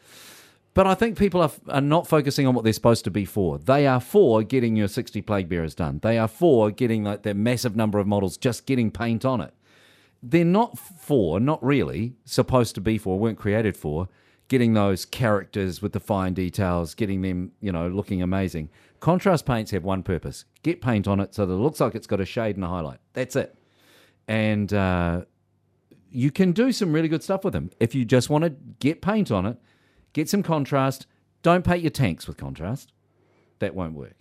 [0.73, 3.57] but I think people are, are not focusing on what they're supposed to be for.
[3.57, 5.99] They are for getting your 60 plague bearers done.
[6.01, 9.53] They are for getting like that massive number of models, just getting paint on it.
[10.21, 14.09] They're not for, not really supposed to be for, weren't created for
[14.49, 18.69] getting those characters with the fine details, getting them, you know, looking amazing.
[18.99, 22.07] Contrast paints have one purpose: get paint on it so that it looks like it's
[22.07, 22.99] got a shade and a highlight.
[23.13, 23.55] That's it.
[24.27, 25.21] And uh,
[26.11, 29.01] you can do some really good stuff with them if you just want to get
[29.01, 29.57] paint on it,
[30.13, 31.05] get some contrast.
[31.41, 32.91] Don't paint your tanks with contrast;
[33.59, 34.13] that won't work.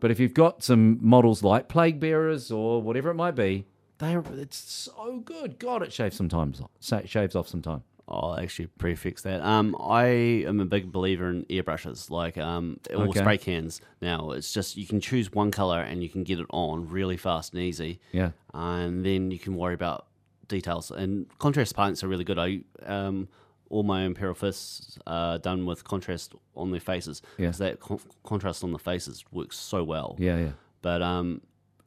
[0.00, 3.64] But if you've got some models like plague bearers or whatever it might be,
[3.98, 5.58] they are, it's so good.
[5.58, 7.82] God, it shaves sometimes sa- shaves off some time.
[8.06, 9.40] I'll actually prefix that.
[9.40, 10.04] Um, I
[10.46, 13.20] am a big believer in airbrushes, like um, or Okay.
[13.20, 13.80] spray cans.
[14.02, 17.16] Now it's just you can choose one color and you can get it on really
[17.16, 18.00] fast and easy.
[18.12, 18.32] Yeah.
[18.52, 20.06] and then you can worry about
[20.48, 20.90] details.
[20.90, 22.38] And contrast paints are really good.
[22.38, 23.28] I um,
[23.70, 27.46] all my imperial fists are done with contrast on their faces Yeah.
[27.46, 30.16] because that con- contrast on the faces works so well.
[30.18, 30.50] Yeah, yeah.
[30.82, 31.40] But um,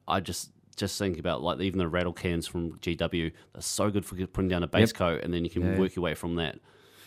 [0.06, 3.32] I just just think about like even the rattle cans from GW.
[3.52, 4.94] They're so good for putting down a base Yep.
[4.96, 5.78] coat, and then you can Yeah.
[5.78, 6.58] work your way from that.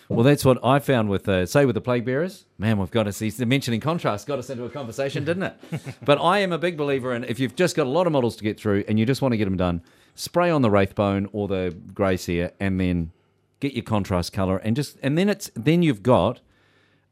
[0.10, 2.46] Well, that's what I found with, uh, say, with the plague bearers.
[2.58, 5.56] Man, we've got to see the mentioning contrast got us into a conversation, didn't it?
[6.04, 8.36] but I am a big believer in if you've just got a lot of models
[8.36, 9.82] to get through and you just want to get them done,
[10.16, 13.12] spray on the wraithbone or the grey seer, and then
[13.62, 16.42] get your contrast color, and just and then it's then you've got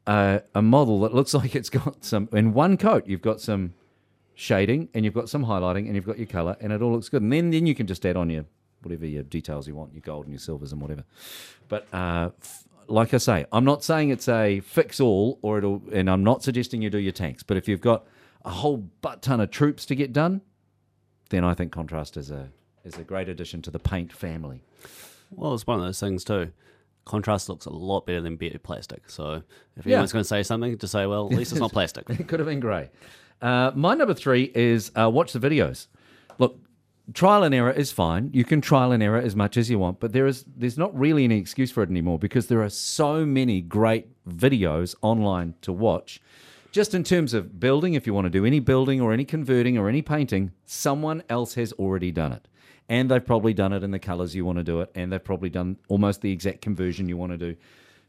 [0.06, 3.06] uh, a model that looks like it's got some in one coat.
[3.06, 3.72] You've got some
[4.34, 7.08] shading, and you've got some highlighting, and you've got your color, and it all looks
[7.08, 7.22] good.
[7.22, 8.44] And then then you can just add on your
[8.82, 11.04] whatever your details you want, your gold and your silvers and whatever.
[11.68, 15.82] But uh, f- like I say, I'm not saying it's a fix all, or it'll,
[15.92, 17.42] and I'm not suggesting you do your tanks.
[17.42, 18.06] But if you've got
[18.44, 20.40] a whole butt ton of troops to get done,
[21.28, 22.48] then I think contrast is a
[22.84, 24.62] is a great addition to the paint family.
[25.30, 26.52] Well, it's one of those things too.
[27.04, 29.08] Contrast looks a lot better than better plastic.
[29.10, 29.42] So
[29.76, 29.94] if Yeah.
[29.94, 32.08] anyone's going to say something, just say, well, at least it's not plastic.
[32.10, 32.90] It could have been grey.
[33.40, 35.86] Uh, my number three is uh, watch the videos.
[36.38, 36.58] Look,
[37.14, 38.30] trial and error is fine.
[38.32, 40.96] You can trial and error as much as you want, but there is there's not
[40.98, 45.72] really any excuse for it anymore because there are so many great videos online to
[45.72, 46.20] watch.
[46.70, 49.76] Just in terms of building, if you want to do any building or any converting
[49.76, 52.46] or any painting, someone else has already done it.
[52.90, 55.22] And they've probably done it in the colors you want to do it, and they've
[55.24, 57.56] probably done almost the exact conversion you want to do.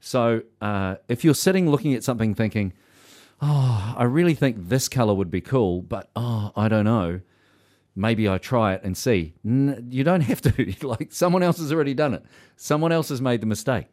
[0.01, 2.73] So uh, if you're sitting looking at something thinking,
[3.41, 7.21] oh, I really think this color would be cool, but oh, I don't know.
[7.95, 9.33] Maybe I try it and see.
[9.43, 10.73] You don't have to.
[10.87, 12.23] like someone else has already done it.
[12.55, 13.87] Someone else has made the mistake.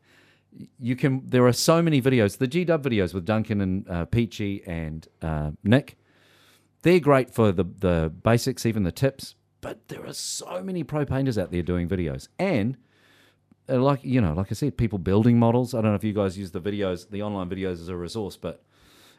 [0.79, 1.23] You can.
[1.27, 2.39] There are so many videos.
[2.39, 5.99] The G Dub videos with Duncan and uh, Peachy and uh, Nick.
[6.83, 9.35] They're great for the the basics, even the tips.
[9.61, 12.77] But there are so many pro painters out there doing videos, and
[13.69, 15.75] uh, like you know, like I said, people building models.
[15.75, 18.37] I don't know if you guys use the videos, the online videos as a resource,
[18.37, 18.63] but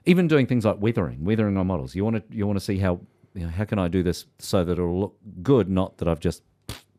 [0.05, 1.93] even doing things like weathering, weathering on models.
[1.93, 3.01] You want to you want to see how
[3.33, 6.19] you know, how can I do this so that it'll look good, not that I've
[6.19, 6.43] just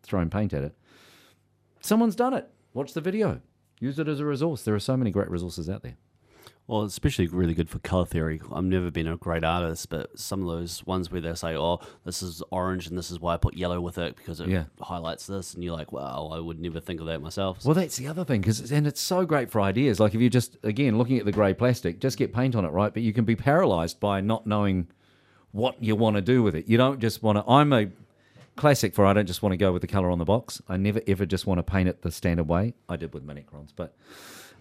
[0.02, 0.76] thrown paint at it.
[1.80, 2.48] Someone's done it.
[2.74, 3.40] Watch the video.
[3.80, 4.62] Use it as a resource.
[4.62, 5.96] There are so many great resources out there.
[6.70, 8.40] Well, especially really good for color theory.
[8.52, 11.80] I've never been a great artist, but some of those ones where they say, "Oh,
[12.04, 14.66] this is orange, and this is why I put yellow with it because it Yeah.
[14.80, 17.96] highlights this," and you're like, "Wow, I would never think of that myself." Well, that's
[17.96, 19.98] the other thing, because and it's so great for ideas.
[19.98, 22.68] Like if you just again looking at the grey plastic, just get paint on it,
[22.68, 22.94] right?
[22.94, 24.86] But you can be paralysed by not knowing
[25.50, 26.68] what you want to do with it.
[26.68, 27.50] You don't just want to.
[27.50, 27.88] I'm a
[28.54, 30.62] classic for I don't just want to go with the colour on the box.
[30.68, 32.74] I never ever just want to paint it the standard way.
[32.88, 33.96] I did with Minicrons, but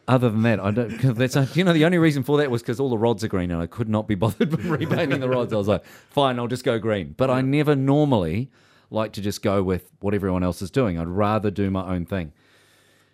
[0.09, 0.97] other than that, I don't.
[0.97, 3.23] Cause that's a, you know the only reason for that was because all the rods
[3.23, 5.53] are green and I could not be bothered with repainting the rods.
[5.53, 7.13] I was like, fine, I'll just go green.
[7.15, 8.49] But I never normally
[8.89, 10.97] like to just go with what everyone else is doing.
[10.97, 12.33] I'd rather do my own thing.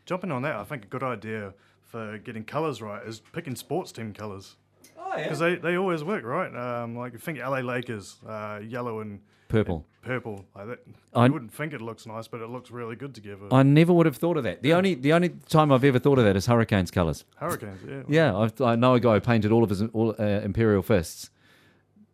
[0.05, 1.53] Jumping on that, I think a good idea
[1.83, 4.55] for getting colours right is picking sports team colours.
[4.97, 5.23] Oh yeah.
[5.23, 6.55] Because they, they always work, right?
[6.55, 9.19] Um, like, you think LA Lakers, uh, yellow and
[9.55, 9.85] Purple.
[10.01, 10.45] purple.
[10.55, 10.79] Like that.
[11.13, 13.47] I- you wouldn't think it looks nice, but it looks really good together.
[13.51, 14.61] I never would have thought of that.
[14.61, 17.23] The only the only time I've ever thought of that is Hurricanes colours.
[17.37, 18.03] Hurricanes, yeah.
[18.09, 21.29] Yeah, I've, I know a guy who painted all of his all, uh, Imperial fists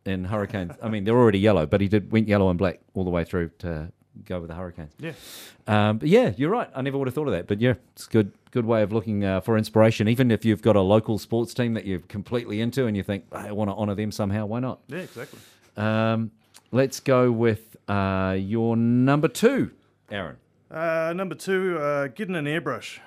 [0.05, 0.73] in Hurricanes.
[0.81, 3.23] I mean, they're already yellow, but he did went yellow and black all the way
[3.23, 3.91] through to
[4.25, 4.93] go with the Hurricanes.
[4.99, 5.13] Yeah.
[5.67, 6.69] Um, but yeah, you're right.
[6.75, 7.47] I never would have thought of that.
[7.47, 10.07] But yeah, it's a good good way of looking uh, for inspiration.
[10.07, 13.25] Even if you've got a local sports team that you're completely into and you think
[13.31, 14.79] I want to honour them somehow, why not?
[14.87, 15.39] Yeah, exactly.
[15.77, 16.31] Um,
[16.71, 19.71] let's go with uh, your number two,
[20.09, 20.37] Aaron.
[20.69, 22.99] Uh, number two, uh, getting an airbrush.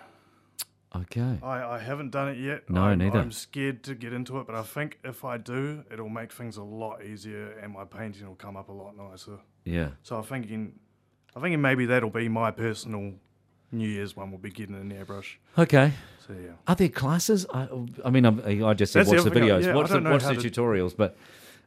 [0.96, 1.38] Okay.
[1.42, 2.70] I, I haven't done it yet.
[2.70, 3.18] No, I'm, neither.
[3.18, 6.56] I'm scared to get into it, but I think if I do, it'll make things
[6.56, 9.38] a lot easier and my painting will come up a lot nicer.
[9.64, 9.88] Yeah.
[10.04, 10.72] So I'm thinking,
[11.34, 13.12] I'm thinking maybe that'll be my personal
[13.72, 14.30] New Year's one.
[14.30, 15.34] Will be getting an airbrush.
[15.58, 15.90] Okay.
[16.28, 16.50] So yeah.
[16.68, 17.44] Are there classes?
[17.52, 17.66] I,
[18.04, 20.00] I mean, I'm, I just said That's the watch the I- videos, yeah, watch the,
[20.00, 21.16] watch the to- tutorials, but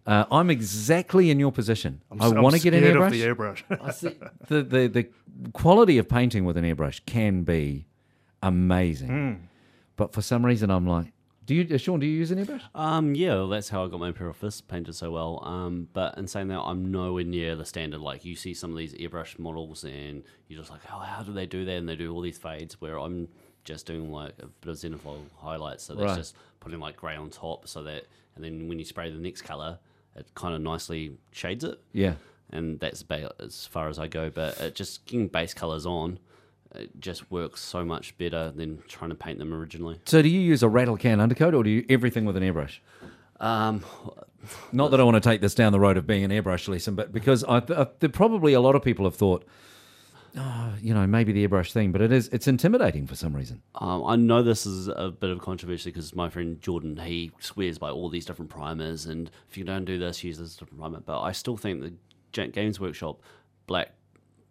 [0.07, 2.01] uh, I'm exactly in your position.
[2.11, 3.05] I'm, I s- I'm want to get an scared airbrush.
[3.05, 3.81] Of the airbrush.
[3.87, 4.15] I see,
[4.47, 5.07] the, the the
[5.53, 7.85] quality of painting with an airbrush can be
[8.41, 9.45] amazing, Hmm.
[9.95, 11.11] but for some reason I'm like,
[11.45, 11.99] do you, uh, Sean?
[12.01, 12.61] Do you use an airbrush?
[12.75, 15.41] Um, yeah, well, that's how I got my Imperial Fist painted so well.
[15.45, 18.01] Um, but in saying that, I'm nowhere near the standard.
[18.01, 21.31] Like you see some of these airbrush models, and you're just like, oh, how do
[21.31, 21.71] they do that?
[21.71, 23.29] And they do all these fades where I'm
[23.63, 25.83] just doing like a bit of zenithal highlights.
[25.85, 26.17] So that's Right.
[26.17, 29.43] just putting like grey on top, so that, and then when you spray the next
[29.43, 29.79] color,
[30.17, 31.79] it kind of nicely shades it.
[31.93, 32.15] Yeah.
[32.51, 33.03] and that's
[33.39, 34.29] as far as I go.
[34.29, 36.19] But it just getting base colors on,
[36.75, 39.99] it just works so much better than trying to paint them originally.
[40.05, 42.79] So do you use a rattle can undercoat, or do you everything with an airbrush?
[43.39, 43.83] Um,
[44.71, 46.95] Not that I want to take this down the road of being an airbrush lesson,
[46.95, 49.45] but because I, I, there probably a lot of people have thought,
[50.37, 53.61] oh, you know, maybe the airbrush thing, but it is it's intimidating for some reason.
[53.75, 57.77] um, I know this is a bit of controversy because my friend Jordan he swears
[57.77, 60.99] by all these different primers, and if you don't do this, use this different primer.
[60.99, 63.21] But I still think the Games Workshop
[63.65, 63.93] black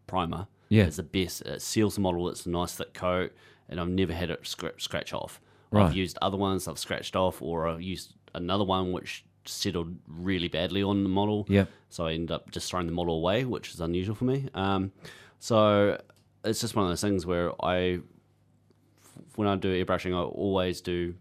[0.07, 0.87] primer Yeah.
[0.87, 1.42] is the best.
[1.42, 2.29] It seals the model.
[2.29, 3.33] It's a nice thick coat,
[3.68, 5.40] and I've never had it scratch, scratch off.
[5.70, 5.87] Right.
[5.87, 10.49] I've used other ones I've scratched off, or I've used another one which settled really
[10.49, 11.46] badly on the model.
[11.49, 11.68] Yep.
[11.88, 14.49] So I ended up just throwing the model away, which is unusual for me.
[14.55, 14.90] Um,
[15.38, 16.01] so
[16.44, 18.01] it's just one of those things where I,
[19.37, 21.14] when I do airbrushing, I always do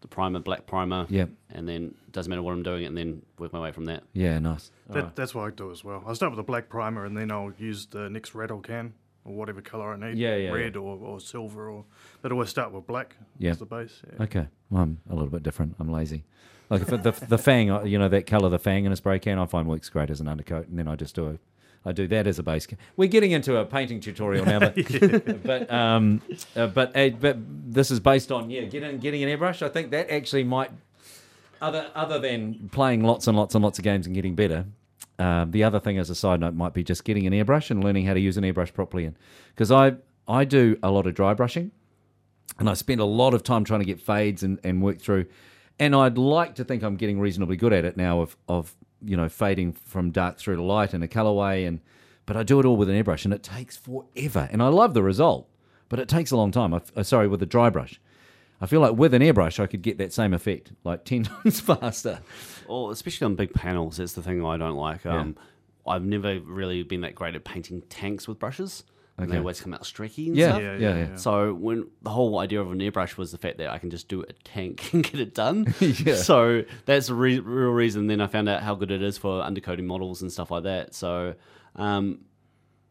[0.00, 1.30] the primer, black primer, Yep.
[1.50, 4.02] and then doesn't matter what I'm doing, and then work my way from that.
[4.12, 4.70] Yeah, nice.
[4.90, 6.02] that, That's what I do as well.
[6.06, 9.34] I start with a black primer and then I'll use the next rattle can or
[9.34, 10.18] whatever color I need.
[10.18, 11.84] Yeah, yeah, Red Or, or silver or.
[12.22, 13.16] But always start with black.
[13.38, 13.50] Yeah.
[13.52, 14.02] As the base.
[14.12, 14.24] Yeah.
[14.24, 15.74] Okay, well, I'm a little bit different.
[15.80, 16.24] I'm lazy.
[16.68, 19.18] Like if the the fang, uh, you know, that color, the fang in a spray
[19.20, 21.38] can, I find works great as an undercoat, and then I just do a,
[21.86, 22.66] I do that as a base.
[22.96, 24.74] We're getting into a painting tutorial now, but
[25.44, 26.20] but um,
[26.56, 29.62] uh, but uh, but this is based on yeah, getting getting an airbrush.
[29.62, 30.72] I think that actually might,
[31.62, 34.66] other other than playing lots and lots and lots of games and getting better.
[35.20, 37.82] Um, the other thing, as a side note, might be just getting an airbrush and
[37.82, 39.04] learning how to use an airbrush properly.
[39.04, 39.16] And
[39.54, 39.94] because I
[40.26, 41.70] I do a lot of dry brushing,
[42.58, 45.26] and I spend a lot of time trying to get fades and, and work through.
[45.78, 49.16] And I'd like to think I'm getting reasonably good at it now of of you
[49.16, 51.80] know fading from dark through to light in a colorway and
[52.24, 54.94] but I do it all with an airbrush and it takes forever and I love
[54.94, 55.48] the result
[55.88, 56.74] but it takes a long time.
[56.74, 58.00] I, uh, sorry with a dry brush.
[58.60, 61.60] I feel like with an airbrush I could get that same effect like ten times
[61.60, 62.20] faster.
[62.66, 65.06] Or especially on big panels, that's the thing I don't like.
[65.06, 65.36] Um,
[65.86, 68.82] I've never really been that great at painting tanks with brushes.
[69.18, 69.38] And they Okay.
[69.40, 70.60] always come out streaky and Yeah, stuff.
[70.62, 70.94] yeah, Yeah, yeah.
[70.98, 71.16] yeah, yeah.
[71.16, 74.08] So when the whole idea of an airbrush was the fact that I can just
[74.08, 75.72] do a tank and get it done.
[75.80, 76.16] Yeah.
[76.16, 78.08] So that's the re- real reason.
[78.08, 80.94] Then I found out how good it is for undercoating models and stuff like that.
[80.94, 81.34] So
[81.76, 82.20] um,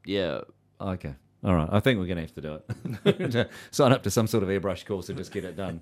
[0.06, 0.42] Yeah,
[0.82, 1.14] Okay.
[1.44, 1.70] All right.
[1.72, 3.52] I think we're going to have to do it.
[3.72, 5.80] Sign up to some sort of airbrush course and just get it done.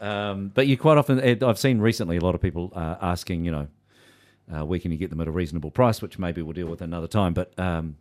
[0.00, 3.46] Um, but you quite often, Ed, I've seen recently a lot of people uh, asking,
[3.46, 3.68] you know,
[4.54, 6.82] uh, where can you get them at a reasonable price, which maybe we'll deal with
[6.82, 7.32] another time.
[7.32, 7.96] But um,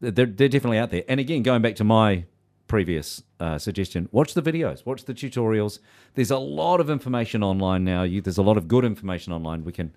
[0.00, 1.04] they're, they're definitely out there.
[1.08, 2.24] And again, going back to my
[2.66, 5.78] previous uh, suggestion, watch the videos, watch the tutorials.
[6.14, 8.02] There's a lot of information online now.
[8.02, 9.64] You, there's a lot of good information online.
[9.64, 9.94] We can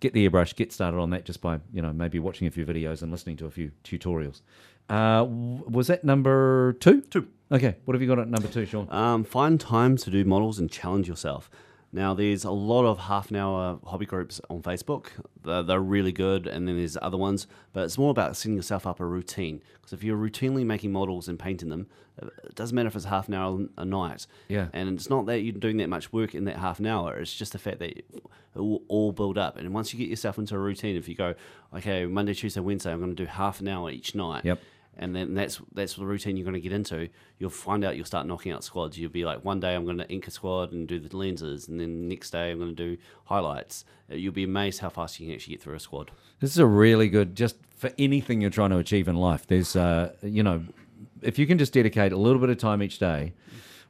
[0.00, 2.64] get the airbrush, get started on that just by you know maybe watching a few
[2.64, 4.40] videos and listening to a few tutorials.
[4.88, 7.02] Uh, was that number two?
[7.02, 7.28] Two.
[7.52, 7.76] Okay.
[7.84, 8.88] What have you got at number two, Sean?
[8.90, 11.50] Um, find times to do models and challenge yourself.
[11.92, 15.06] Now, there's a lot of half an hour hobby groups on Facebook.
[15.42, 18.86] They're, they're really good, and then there's other ones, but it's more about setting yourself
[18.86, 19.60] up a routine.
[19.74, 21.88] Because if you're routinely making models and painting them,
[22.22, 24.26] it doesn't matter if it's half an hour a night.
[24.48, 24.68] Yeah.
[24.72, 27.34] And it's not that you're doing that much work in that half an hour, it's
[27.34, 28.04] just the fact that it
[28.54, 29.56] will all build up.
[29.56, 31.34] And once you get yourself into a routine, if you go,
[31.74, 34.60] okay, Monday, Tuesday, Wednesday, I'm going to do half an hour each night Yep.
[34.96, 37.08] And then that's that's the routine you're going to get into.
[37.38, 38.98] You'll find out you'll start knocking out squads.
[38.98, 41.68] You'll be like, one day I'm going to ink a squad and do the lenses,
[41.68, 43.84] and then next day I'm going to do highlights.
[44.10, 46.10] Uh, You'll be amazed how fast you can actually get through a squad.
[46.40, 49.46] This is a really good just for anything you're trying to achieve in life.
[49.46, 50.62] There's, uh, you know,
[51.22, 53.32] if you can just dedicate a little bit of time each day.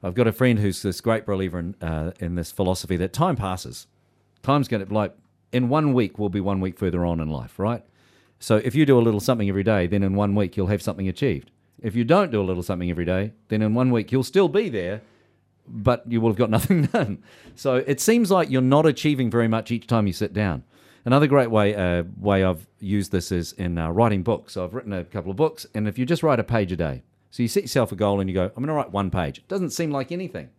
[0.03, 3.37] I've got a friend who's this great believer in uh, in this philosophy that time
[3.37, 3.87] passes.
[4.43, 5.15] Time's going to like
[5.53, 7.85] in one week we'll be one week further on in life, right?
[8.41, 10.83] So if you do a little something every day, then in one week you'll have
[10.83, 11.51] something achieved.
[11.83, 14.49] If you don't do a little something every day, then in one week you'll still
[14.49, 15.03] be there,
[15.69, 17.23] but you will have got nothing done.
[17.55, 20.65] So it seems like you're not achieving very much each time you sit down.
[21.05, 24.55] Another great way uh, way I've used this is in uh, writing books.
[24.55, 26.77] So I've written a couple of books, and if you just write a page a
[26.77, 29.11] day, so you set yourself a goal and you go, I'm going to write one
[29.11, 29.39] page.
[29.39, 30.51] It doesn't seem like anything,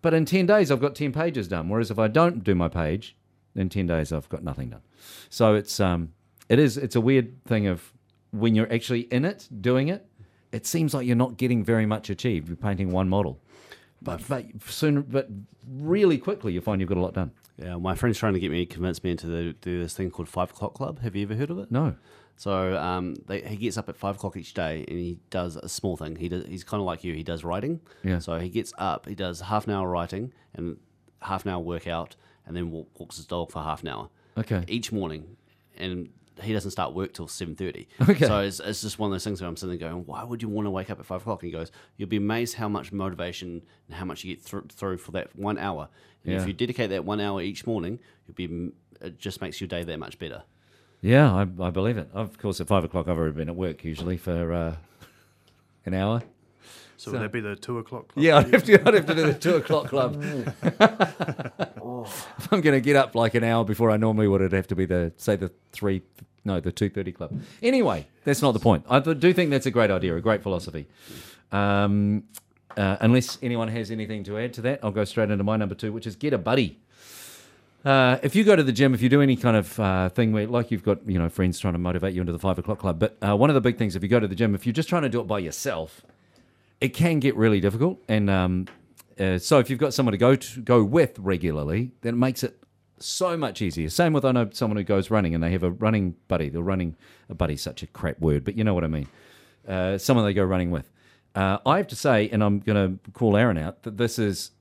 [0.00, 1.68] but in ten days I've got ten pages done.
[1.68, 3.16] Whereas if I don't do my page,
[3.54, 4.82] in ten days I've got nothing done.
[5.28, 6.12] So it's um,
[6.48, 7.92] it is it's a weird thing of
[8.30, 10.06] when you're actually in it doing it,
[10.52, 12.48] it seems like you're not getting very much achieved.
[12.48, 13.40] You're painting one model,
[14.02, 15.28] but but soon, but
[15.68, 17.32] really quickly you find you've got a lot done.
[17.56, 20.28] Yeah, my friend's trying to get me, convince me into the, do this thing called
[20.28, 21.00] Five O'clock Club.
[21.02, 21.70] Have you ever heard of it?
[21.70, 21.94] No,
[22.36, 25.68] So um, they, he gets up at five o'clock each day and he does a
[25.68, 26.16] small thing.
[26.16, 27.14] He does, he's kind of like you.
[27.14, 27.80] He does writing.
[28.02, 28.18] Yeah.
[28.18, 30.78] So he gets up, he does half an hour writing and
[31.22, 34.08] half an hour workout, and then walk, walks his dog for half an hour.
[34.36, 34.64] Okay.
[34.66, 35.36] Each morning,
[35.76, 36.08] and
[36.42, 37.86] he doesn't start work till seven thirty.
[38.08, 38.26] Okay.
[38.26, 40.42] So it's, it's just one of those things where I'm sitting there going, "Why would
[40.42, 42.68] you want to wake up at five o'clock?" And he goes, "You'll be amazed how
[42.68, 45.88] much motivation and how much you get through, through for that one hour.
[46.24, 46.40] And Yeah.
[46.40, 49.84] if you dedicate that one hour each morning, you'll be it just makes your day
[49.84, 50.42] that much better."
[51.00, 52.08] Yeah, I, I believe it.
[52.14, 54.76] Of course, at five o'clock, I've already been at work usually for uh,
[55.84, 56.22] an hour.
[56.96, 58.24] So, would that be the two o'clock club?
[58.24, 60.14] Yeah, I'd have to, I'd have to do the two o'clock club.
[62.38, 64.66] if I'm going to get up like an hour before I normally would, it'd have
[64.68, 66.02] to be the say the three,
[66.44, 67.32] no, the two thirty club.
[67.62, 68.84] Anyway, that's not the point.
[68.88, 70.86] I do think that's a great idea, a great philosophy.
[71.52, 72.24] Um,
[72.76, 75.74] uh, unless anyone has anything to add to that, I'll go straight into my number
[75.74, 76.80] two, which is get a buddy.
[77.84, 80.32] Uh, if you go to the gym, if you do any kind of uh, thing
[80.32, 82.78] where, like, you've got you know friends trying to motivate you into the five o'clock
[82.78, 84.66] club, but uh, one of the big things if you go to the gym, if
[84.66, 86.02] you're just trying to do it by yourself,
[86.80, 88.02] it can get really difficult.
[88.08, 88.66] And um,
[89.18, 92.42] uh, so if you've got someone to go to go with regularly, then it makes
[92.42, 92.60] it
[92.98, 93.88] so much easier.
[93.88, 96.48] Same with I know someone who goes running and they have a running buddy.
[96.48, 96.96] They're running
[97.28, 99.08] a buddy, such a crap word, but you know what I mean.
[99.66, 100.90] Uh, someone they go running with.
[101.34, 104.52] Uh, I have to say, and I'm going to call Aaron out that this is.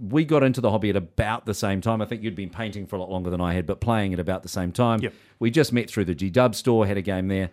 [0.00, 2.02] We got into the hobby at about the same time.
[2.02, 4.18] I think you'd been painting for a lot longer than I had, but playing at
[4.18, 5.00] about the same time.
[5.00, 5.12] Yep.
[5.38, 7.50] We just met through the G Dub store, had a game there.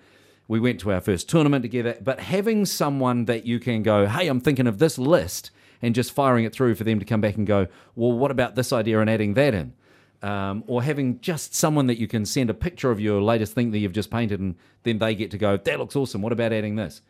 [0.48, 4.28] We went to our first tournament together, but having someone that you can go, hey,
[4.28, 7.36] I'm thinking of this list, and just firing it through for them to come back
[7.38, 9.74] and go, well, what about this idea and adding that in?
[10.22, 13.72] Um, or having just someone that you can send a picture of your latest thing
[13.72, 16.22] that you've just painted, and then they get to go, that looks awesome.
[16.22, 17.02] What about adding this?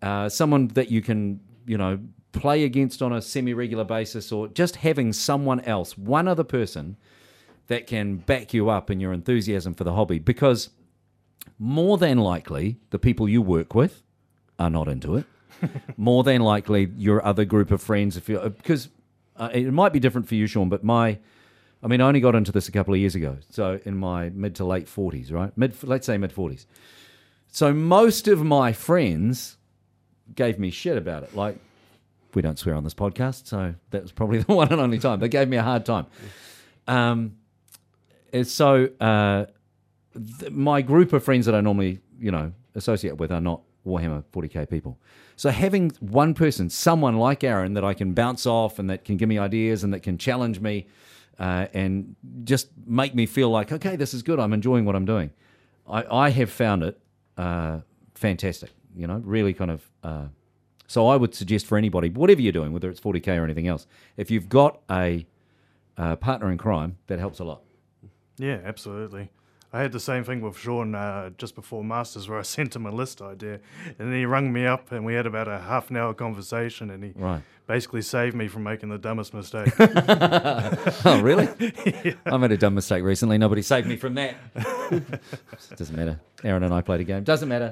[0.00, 1.98] Uh, someone that you can, you know,
[2.30, 6.96] play against on a semi-regular basis, or just having someone else, one other person
[7.66, 10.70] that can back you up in your enthusiasm for the hobby, because
[11.58, 14.02] more than likely the people you work with
[14.58, 15.26] are not into it.
[15.96, 18.88] more than likely your other group of friends, if you because
[19.36, 21.18] uh, it might be different for you, Sean, but my
[21.82, 24.30] I mean, I only got into this a couple of years ago, so in my
[24.30, 25.56] mid to late forties, right?
[25.56, 26.66] Mid, let's say mid forties.
[27.48, 29.58] So most of my friends
[30.34, 31.34] gave me shit about it.
[31.34, 31.58] Like,
[32.34, 35.20] we don't swear on this podcast, so that was probably the one and only time
[35.20, 36.06] they gave me a hard time.
[36.86, 37.36] Um,
[38.32, 39.46] and so uh,
[40.14, 44.24] th- my group of friends that I normally, you know, associate with are not Warhammer
[44.32, 44.98] 40k people.
[45.36, 49.16] So having one person, someone like Aaron, that I can bounce off and that can
[49.16, 50.86] give me ideas and that can challenge me
[51.38, 52.14] uh, and
[52.44, 54.38] just make me feel like, okay, this is good.
[54.38, 55.30] I'm enjoying what I'm doing.
[55.88, 57.00] I, I have found it
[57.36, 57.80] uh,
[58.14, 58.70] fantastic.
[58.94, 59.90] You know, really kind of.
[60.04, 60.26] Uh,
[60.86, 63.86] so I would suggest for anybody, whatever you're doing, whether it's 40k or anything else,
[64.18, 65.26] if you've got a
[65.96, 67.62] uh, partner in crime, that helps a lot.
[68.36, 69.30] Yeah, absolutely.
[69.74, 72.84] I had the same thing with Sean uh, just before Masters, where I sent him
[72.86, 75.88] a list idea, and then he rung me up, and we had about a half
[75.90, 77.40] an hour conversation, and he Right.
[77.66, 79.72] basically saved me from making the dumbest mistake.
[81.04, 81.48] Oh, really?
[82.26, 83.38] I made a dumb mistake recently.
[83.38, 84.36] Nobody saved me from that.
[85.76, 86.20] Doesn't matter.
[86.44, 87.24] Aaron and I played a game.
[87.24, 87.70] Doesn't matter.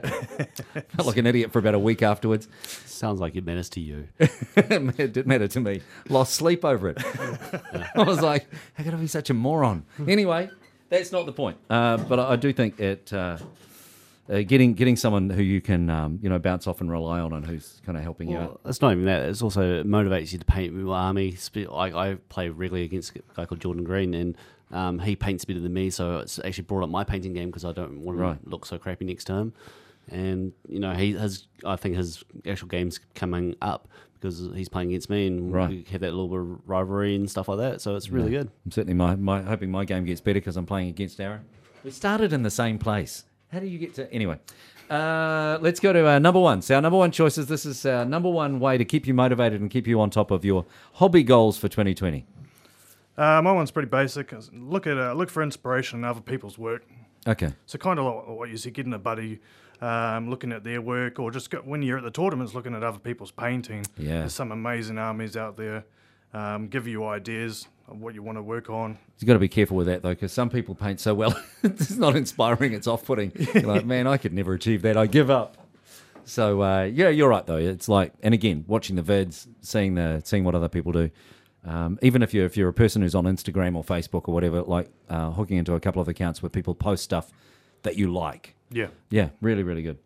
[0.97, 2.49] Felt like an idiot for about a week afterwards.
[2.87, 4.09] Sounds like it matters to you.
[4.19, 5.83] it didn't matter to me.
[6.09, 6.99] Lost sleep over it.
[7.95, 9.85] I was like, how could I be such a moron?
[10.09, 10.51] Anyway,
[10.91, 11.57] that's not the point.
[11.71, 13.13] Uh, but I, I do think it.
[13.13, 13.39] Uh,
[14.29, 17.33] uh, getting getting someone who you can um, you know bounce off and rely on
[17.33, 18.49] and who's kind of helping you out.
[18.51, 19.23] Well, it's not even that.
[19.29, 21.37] It's also it motivates you to paint with army.
[21.69, 24.37] Like I play regularly against a guy called Jordan Green, and
[24.71, 25.91] um, he paints better than me.
[25.91, 28.41] So it's actually brought up my painting game because I don't want Right.
[28.45, 29.53] to look so crappy next him.
[30.09, 31.47] And you know, he has.
[31.65, 33.89] I think his actual game's coming up
[34.21, 35.69] because he's playing against me, and Right.
[35.71, 37.81] we have that little bit of rivalry and stuff like that.
[37.81, 38.51] So it's really good.
[38.67, 41.41] I'm certainly my, my hoping my game gets better because I'm playing against Aaron.
[41.85, 43.25] We started in the same place.
[43.51, 44.39] How do you get to anyway?
[44.91, 46.63] Uh, let's go to our number one.
[46.63, 47.47] So our number one choices.
[47.47, 50.31] This is our number one way to keep you motivated and keep you on top
[50.31, 52.27] of your hobby goals for 2020.
[53.17, 54.35] uh, my one's pretty basic.
[54.53, 56.85] Look at uh, look for inspiration in other people's work.
[57.27, 57.53] Okay.
[57.67, 59.41] So kind of like what you see, getting a buddy,
[59.81, 62.83] um, looking at their work, or just go, when you're at the tournaments, looking at
[62.83, 63.85] other people's painting.
[63.97, 64.21] Yeah.
[64.21, 65.85] There's some amazing armies out there.
[66.33, 68.97] Um, give you ideas of what you want to work on.
[69.19, 71.97] You've got to be careful with that though, because some people paint so well, it's
[71.97, 72.73] not inspiring.
[72.73, 73.33] It's off-putting.
[73.55, 74.97] You're like, man, I could never achieve that.
[74.97, 75.57] I give up.
[76.25, 77.57] So uh, yeah, you're right though.
[77.57, 81.11] It's like, and again, watching the vids, seeing the seeing what other people do.
[81.65, 84.63] Um, even if you're if you're a person who's on Instagram or Facebook or whatever,
[84.63, 87.33] like uh, hooking into a couple of accounts where people post stuff
[87.83, 88.55] that you like.
[88.71, 88.89] Yeah.
[89.11, 89.99] Yeah, really, really good.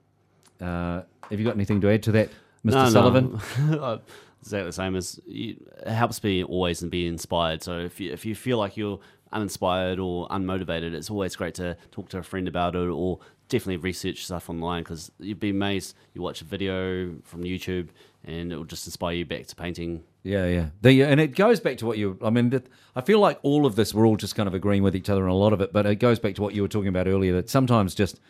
[0.60, 2.28] Uh, have you got anything to add to that,
[2.64, 2.72] Mr.
[2.72, 2.90] No, no.
[2.90, 3.40] Sullivan?
[4.40, 5.56] exactly the same as you,
[5.86, 7.62] it helps me always and be inspired.
[7.62, 9.00] So if you, if you feel like you're
[9.32, 13.18] uninspired or unmotivated, it's always great to talk to a friend about it or
[13.48, 15.96] definitely research stuff online because you'd be amazed.
[16.12, 17.88] You watch a video from YouTube
[18.24, 20.02] and it will just inspire you back to painting.
[20.22, 20.68] Yeah, yeah.
[20.80, 22.18] The, and it goes back to what you.
[22.22, 22.62] I mean,
[22.96, 25.24] I feel like all of this, we're all just kind of agreeing with each other
[25.24, 27.06] on a lot of it, but it goes back to what you were talking about
[27.06, 27.34] earlier.
[27.34, 28.20] That sometimes just,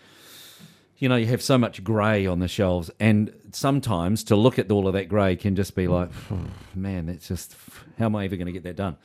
[0.98, 4.70] you know, you have so much grey on the shelves, and sometimes to look at
[4.70, 6.10] all of that grey can just be like,
[6.74, 7.54] man, that's just
[7.98, 8.96] how am I ever going to get that done?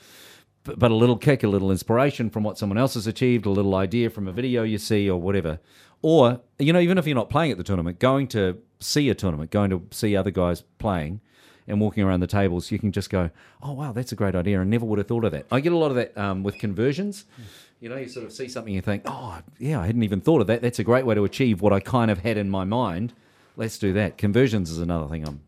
[0.63, 3.49] But, but a little kick, a little inspiration from what someone else has achieved, a
[3.49, 5.59] little idea from a video you see or whatever.
[6.01, 9.15] Or, you know, even if you're not playing at the tournament, going to see a
[9.15, 11.19] tournament, going to see other guys playing
[11.67, 13.29] and walking around the tables, you can just go,
[13.61, 14.59] oh, wow, that's a great idea.
[14.59, 15.45] I never would have thought of that.
[15.51, 17.25] I get a lot of that um, with conversions.
[17.79, 20.41] You know, you sort of see something, you think, oh, yeah, I hadn't even thought
[20.41, 20.61] of that.
[20.61, 23.13] That's a great way to achieve what I kind of had in my mind.
[23.55, 24.17] Let's do that.
[24.17, 25.41] Conversions is another thing I'm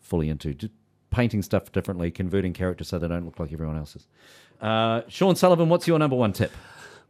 [0.00, 0.52] fully into.
[0.52, 0.72] Just
[1.10, 4.06] painting stuff differently, converting characters so they don't look like everyone else's.
[4.60, 6.52] Uh, Sean Sullivan, what's your number one tip?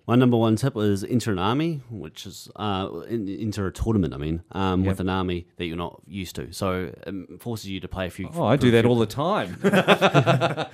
[0.06, 4.12] My number one tip is enter an army, which is uh, enter a tournament.
[4.12, 7.78] I mean, um, with an army that you're not used to, so it forces you
[7.80, 8.28] to play a few.
[8.34, 9.58] Oh, I do that all the time.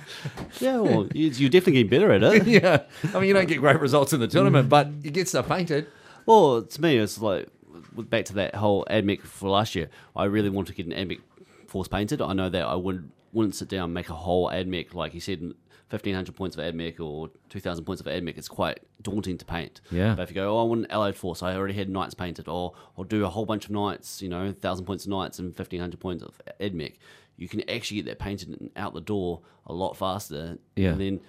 [0.59, 2.47] Yeah, well, you- you're definitely getting better at it.
[2.63, 2.81] yeah.
[3.13, 5.87] I mean, you don't get great results in the tournament, but you get stuff painted.
[6.25, 7.47] Well, to me, it's like
[7.95, 9.89] back to that whole AdMech for last year.
[10.15, 11.21] I really want to get an AdMech
[11.67, 12.21] force painted.
[12.21, 15.19] I know that I wouldn't wouldn't sit down and make a whole AdMech like you
[15.21, 15.53] said,
[15.89, 18.37] fifteen hundred points of AdMech or two thousand points of AdMech.
[18.37, 19.81] It's quite daunting to paint.
[19.91, 20.15] Yeah.
[20.15, 22.47] But if you go, oh, I want an allied force, I already had knights painted,
[22.47, 25.55] or I'll do a whole bunch of knights, you know, thousand points of knights and
[25.55, 26.95] fifteen hundred points of AdMech.
[27.37, 30.57] You can actually get that painted out the door a lot faster.
[30.75, 30.89] Yeah.
[30.89, 31.21] And then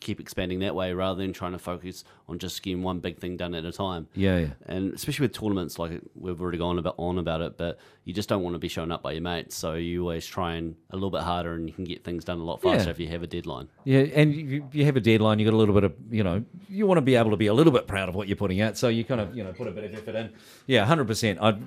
[0.00, 3.36] keep expanding that way rather than trying to focus on just getting one big thing
[3.36, 4.06] done at a time.
[4.14, 4.46] Yeah, yeah.
[4.66, 8.28] And especially with tournaments, like we've already gone about on about it, but you just
[8.28, 9.56] don't want to be shown up by your mates.
[9.56, 12.38] So you always try and a little bit harder, and you can get things done
[12.38, 12.90] a lot faster Yeah.
[12.90, 13.68] if you have a deadline.
[13.84, 15.38] Yeah, and you, you have a deadline.
[15.38, 17.46] You got a little bit of, you know, you want to be able to be
[17.48, 18.76] a little bit proud of what you're putting out.
[18.78, 20.30] So you kind of, you know, put a bit of effort in.
[20.66, 21.38] Yeah, hundred percent.
[21.42, 21.58] I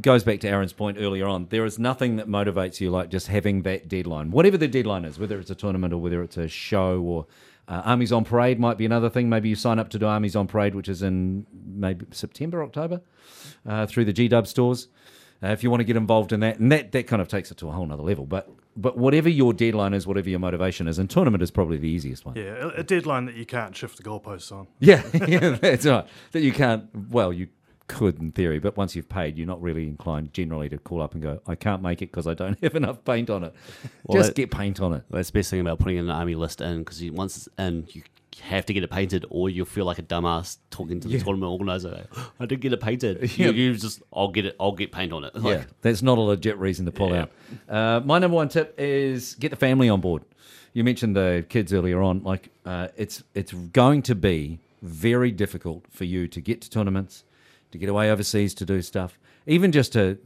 [0.00, 1.46] goes back to Aaron's point earlier on.
[1.50, 5.18] There is nothing that motivates you like just having that deadline, whatever the deadline is,
[5.18, 7.26] whether it's a tournament or whether it's a show or
[7.68, 9.28] uh, Armies on Parade might be another thing.
[9.28, 13.00] Maybe you sign up to do Armies on Parade, which is in maybe September, October,
[13.66, 14.88] uh, through the G Dub stores.
[15.42, 17.50] Uh, if you want to get involved in that, and that, that kind of takes
[17.50, 18.26] it to a whole nother level.
[18.26, 21.88] But but whatever your deadline is, whatever your motivation is, and tournament is probably the
[21.88, 22.36] easiest one.
[22.36, 24.68] Yeah, a, a deadline that you can't shift the goalposts on.
[24.78, 26.06] Yeah, yeah, that's right.
[26.32, 26.88] That you can't.
[27.10, 27.48] Well, you
[27.92, 31.12] could in theory, but once you've paid, you're not really inclined generally to call up
[31.14, 33.54] and go, "I can't make it because I don't have enough paint on it."
[34.04, 35.02] Well, Just that- get paint on it.
[35.10, 38.02] That's the best thing about putting an army list in because once it's in, you
[38.40, 41.52] have to get it painted, or you'll feel like a dumbass talking to the tournament
[41.52, 41.90] organizer.
[41.90, 43.30] Like, I didn't get it painted.
[43.38, 43.48] Yeah.
[43.48, 44.56] You, you just, I'll get it.
[44.58, 45.34] I'll get paint on it.
[45.36, 47.26] Like, yeah, that's not a legit reason to pull Yeah.
[47.68, 47.68] out.
[47.68, 50.22] Uh, my number one tip is get the family on board.
[50.72, 52.22] You mentioned the kids earlier on.
[52.22, 57.24] Like, uh, it's it's going to be very difficult for you to get to tournaments,
[57.72, 60.18] to get away overseas to do stuff, even just to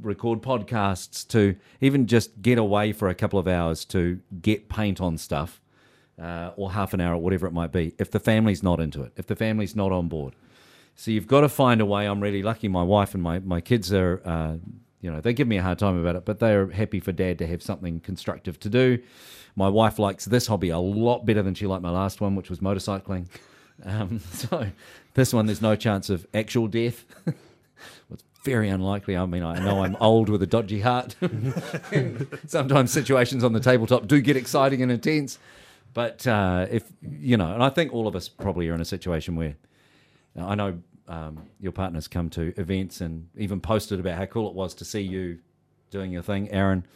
[0.00, 5.00] record podcasts, to even just get away for a couple of hours to get paint
[5.00, 5.60] on stuff,
[6.20, 7.94] uh, or half an hour, or whatever it might be.
[7.98, 10.34] If the family's not into it, if the family's not on board.
[10.94, 12.06] So you've got to find a way.
[12.06, 12.68] I'm really lucky.
[12.68, 14.56] My wife and my, my kids are, uh,
[15.02, 17.38] you know, they give me a hard time about it, but they're happy for dad
[17.38, 18.98] to have something constructive to do.
[19.54, 22.50] My wife likes this hobby a lot better than she liked my last one, which
[22.50, 23.28] was motorcycling.
[23.84, 24.68] Um, so
[25.16, 27.04] this one, there's no chance of actual death.
[27.26, 29.16] it's very unlikely.
[29.16, 31.16] I mean, I know I'm old with a dodgy heart.
[32.46, 35.38] Sometimes situations on the tabletop do get exciting and intense.
[35.94, 38.84] But uh, if, you know, and I think all of us probably are in a
[38.84, 39.56] situation where
[40.38, 44.54] I know um, your partner's come to events and even posted about how cool it
[44.54, 45.38] was to see you
[45.90, 46.86] doing your thing, Aaron.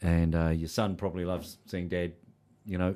[0.00, 2.12] And uh, your son probably loves seeing dad.
[2.64, 2.94] You know,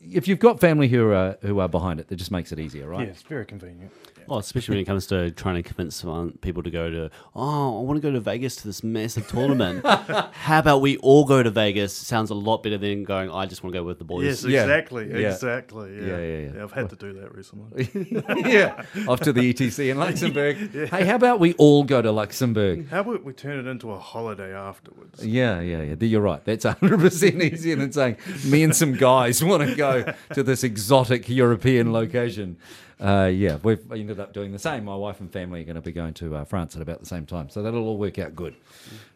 [0.00, 2.88] if you've got family who are who are behind it, that just makes it easier,
[2.88, 3.08] right?
[3.08, 3.92] It's very convenient.
[4.26, 6.04] Well, especially when it comes to trying to convince
[6.40, 9.84] people to go to, oh, I want to go to Vegas to this massive tournament.
[10.32, 11.92] How about we all go to Vegas?
[11.94, 14.24] Sounds a lot better than going, I just want to go with the boys.
[14.24, 14.62] Yes, Yeah.
[14.62, 15.32] exactly, Yeah.
[15.32, 15.96] exactly.
[15.96, 16.06] Yeah.
[16.06, 16.62] Yeah, yeah, yeah.
[16.62, 17.88] I've had to do that recently.
[18.50, 20.56] yeah, off to the ETC in Luxembourg.
[20.90, 22.88] Hey, how about we all go to Luxembourg?
[22.88, 25.24] How about we turn it into a holiday afterwards?
[25.24, 25.94] Yeah, yeah, yeah.
[26.00, 26.44] You're right.
[26.44, 31.28] That's 100% easier than saying me and some guys want to go to this exotic
[31.28, 32.56] European location.
[33.00, 34.84] Uh, yeah, we've ended up doing the same.
[34.84, 37.06] My wife and family are going to be going to uh, France at about the
[37.06, 38.54] same time, so that'll all work out good.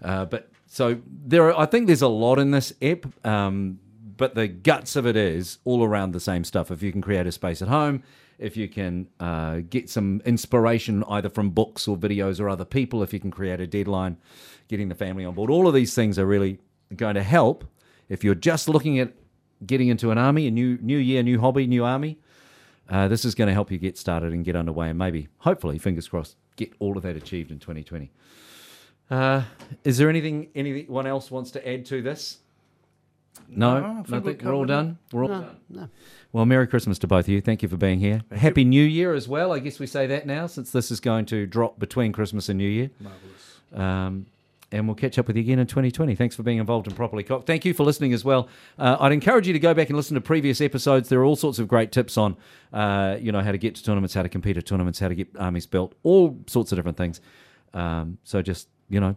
[0.02, 3.78] Uh, but so there, are, I think there's a lot in this ep, um,
[4.16, 6.70] but the guts of it is all around the same stuff.
[6.70, 8.02] If you can create a space at home,
[8.38, 13.02] if you can uh, get some inspiration either from books or videos or other people,
[13.02, 14.16] if you can create a deadline,
[14.68, 16.58] getting the family on board, all of these things are really
[16.96, 17.64] going to help.
[18.08, 19.12] If you're just looking at
[19.66, 22.18] getting into an army, a new new year, new hobby, new army,
[22.88, 25.78] uh, this is going to help you get started and get underway, and maybe, hopefully,
[25.78, 28.10] fingers crossed, get all of that achieved in 2020.
[29.10, 29.42] Uh,
[29.84, 32.38] is there anything anyone else wants to add to this?
[33.48, 34.24] No, No, I think nothing.
[34.24, 34.98] we've We're all done.
[35.12, 35.56] We're all No, done.
[35.68, 35.88] no.
[36.32, 37.40] Well, Merry Christmas to both of you.
[37.40, 38.22] Thank you for being here.
[38.32, 39.52] Happy New Year as well.
[39.52, 42.58] I guess we say that now since this is going to drop between Christmas and
[42.58, 42.90] New Year.
[43.00, 43.60] Marvelous.
[43.74, 44.26] Um,
[44.74, 46.16] and we'll catch up with you again in 2020.
[46.16, 47.46] Thanks for being involved in Properly Cocked.
[47.46, 48.48] Thank you for listening as well.
[48.76, 51.08] Uh, I'd encourage you to go back and listen to previous episodes.
[51.08, 52.36] There are all sorts of great tips on,
[52.72, 55.14] uh, you know, how to get to tournaments, how to compete at tournaments, how to
[55.14, 57.20] get armies built, all sorts of different things.
[57.72, 59.14] Um, so just, you know,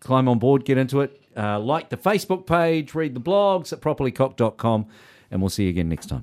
[0.00, 1.20] climb on board, get into it.
[1.36, 4.86] Uh, like the Facebook page, read the blogs at properlycocked.com,
[5.30, 6.14] and we'll see you again next time.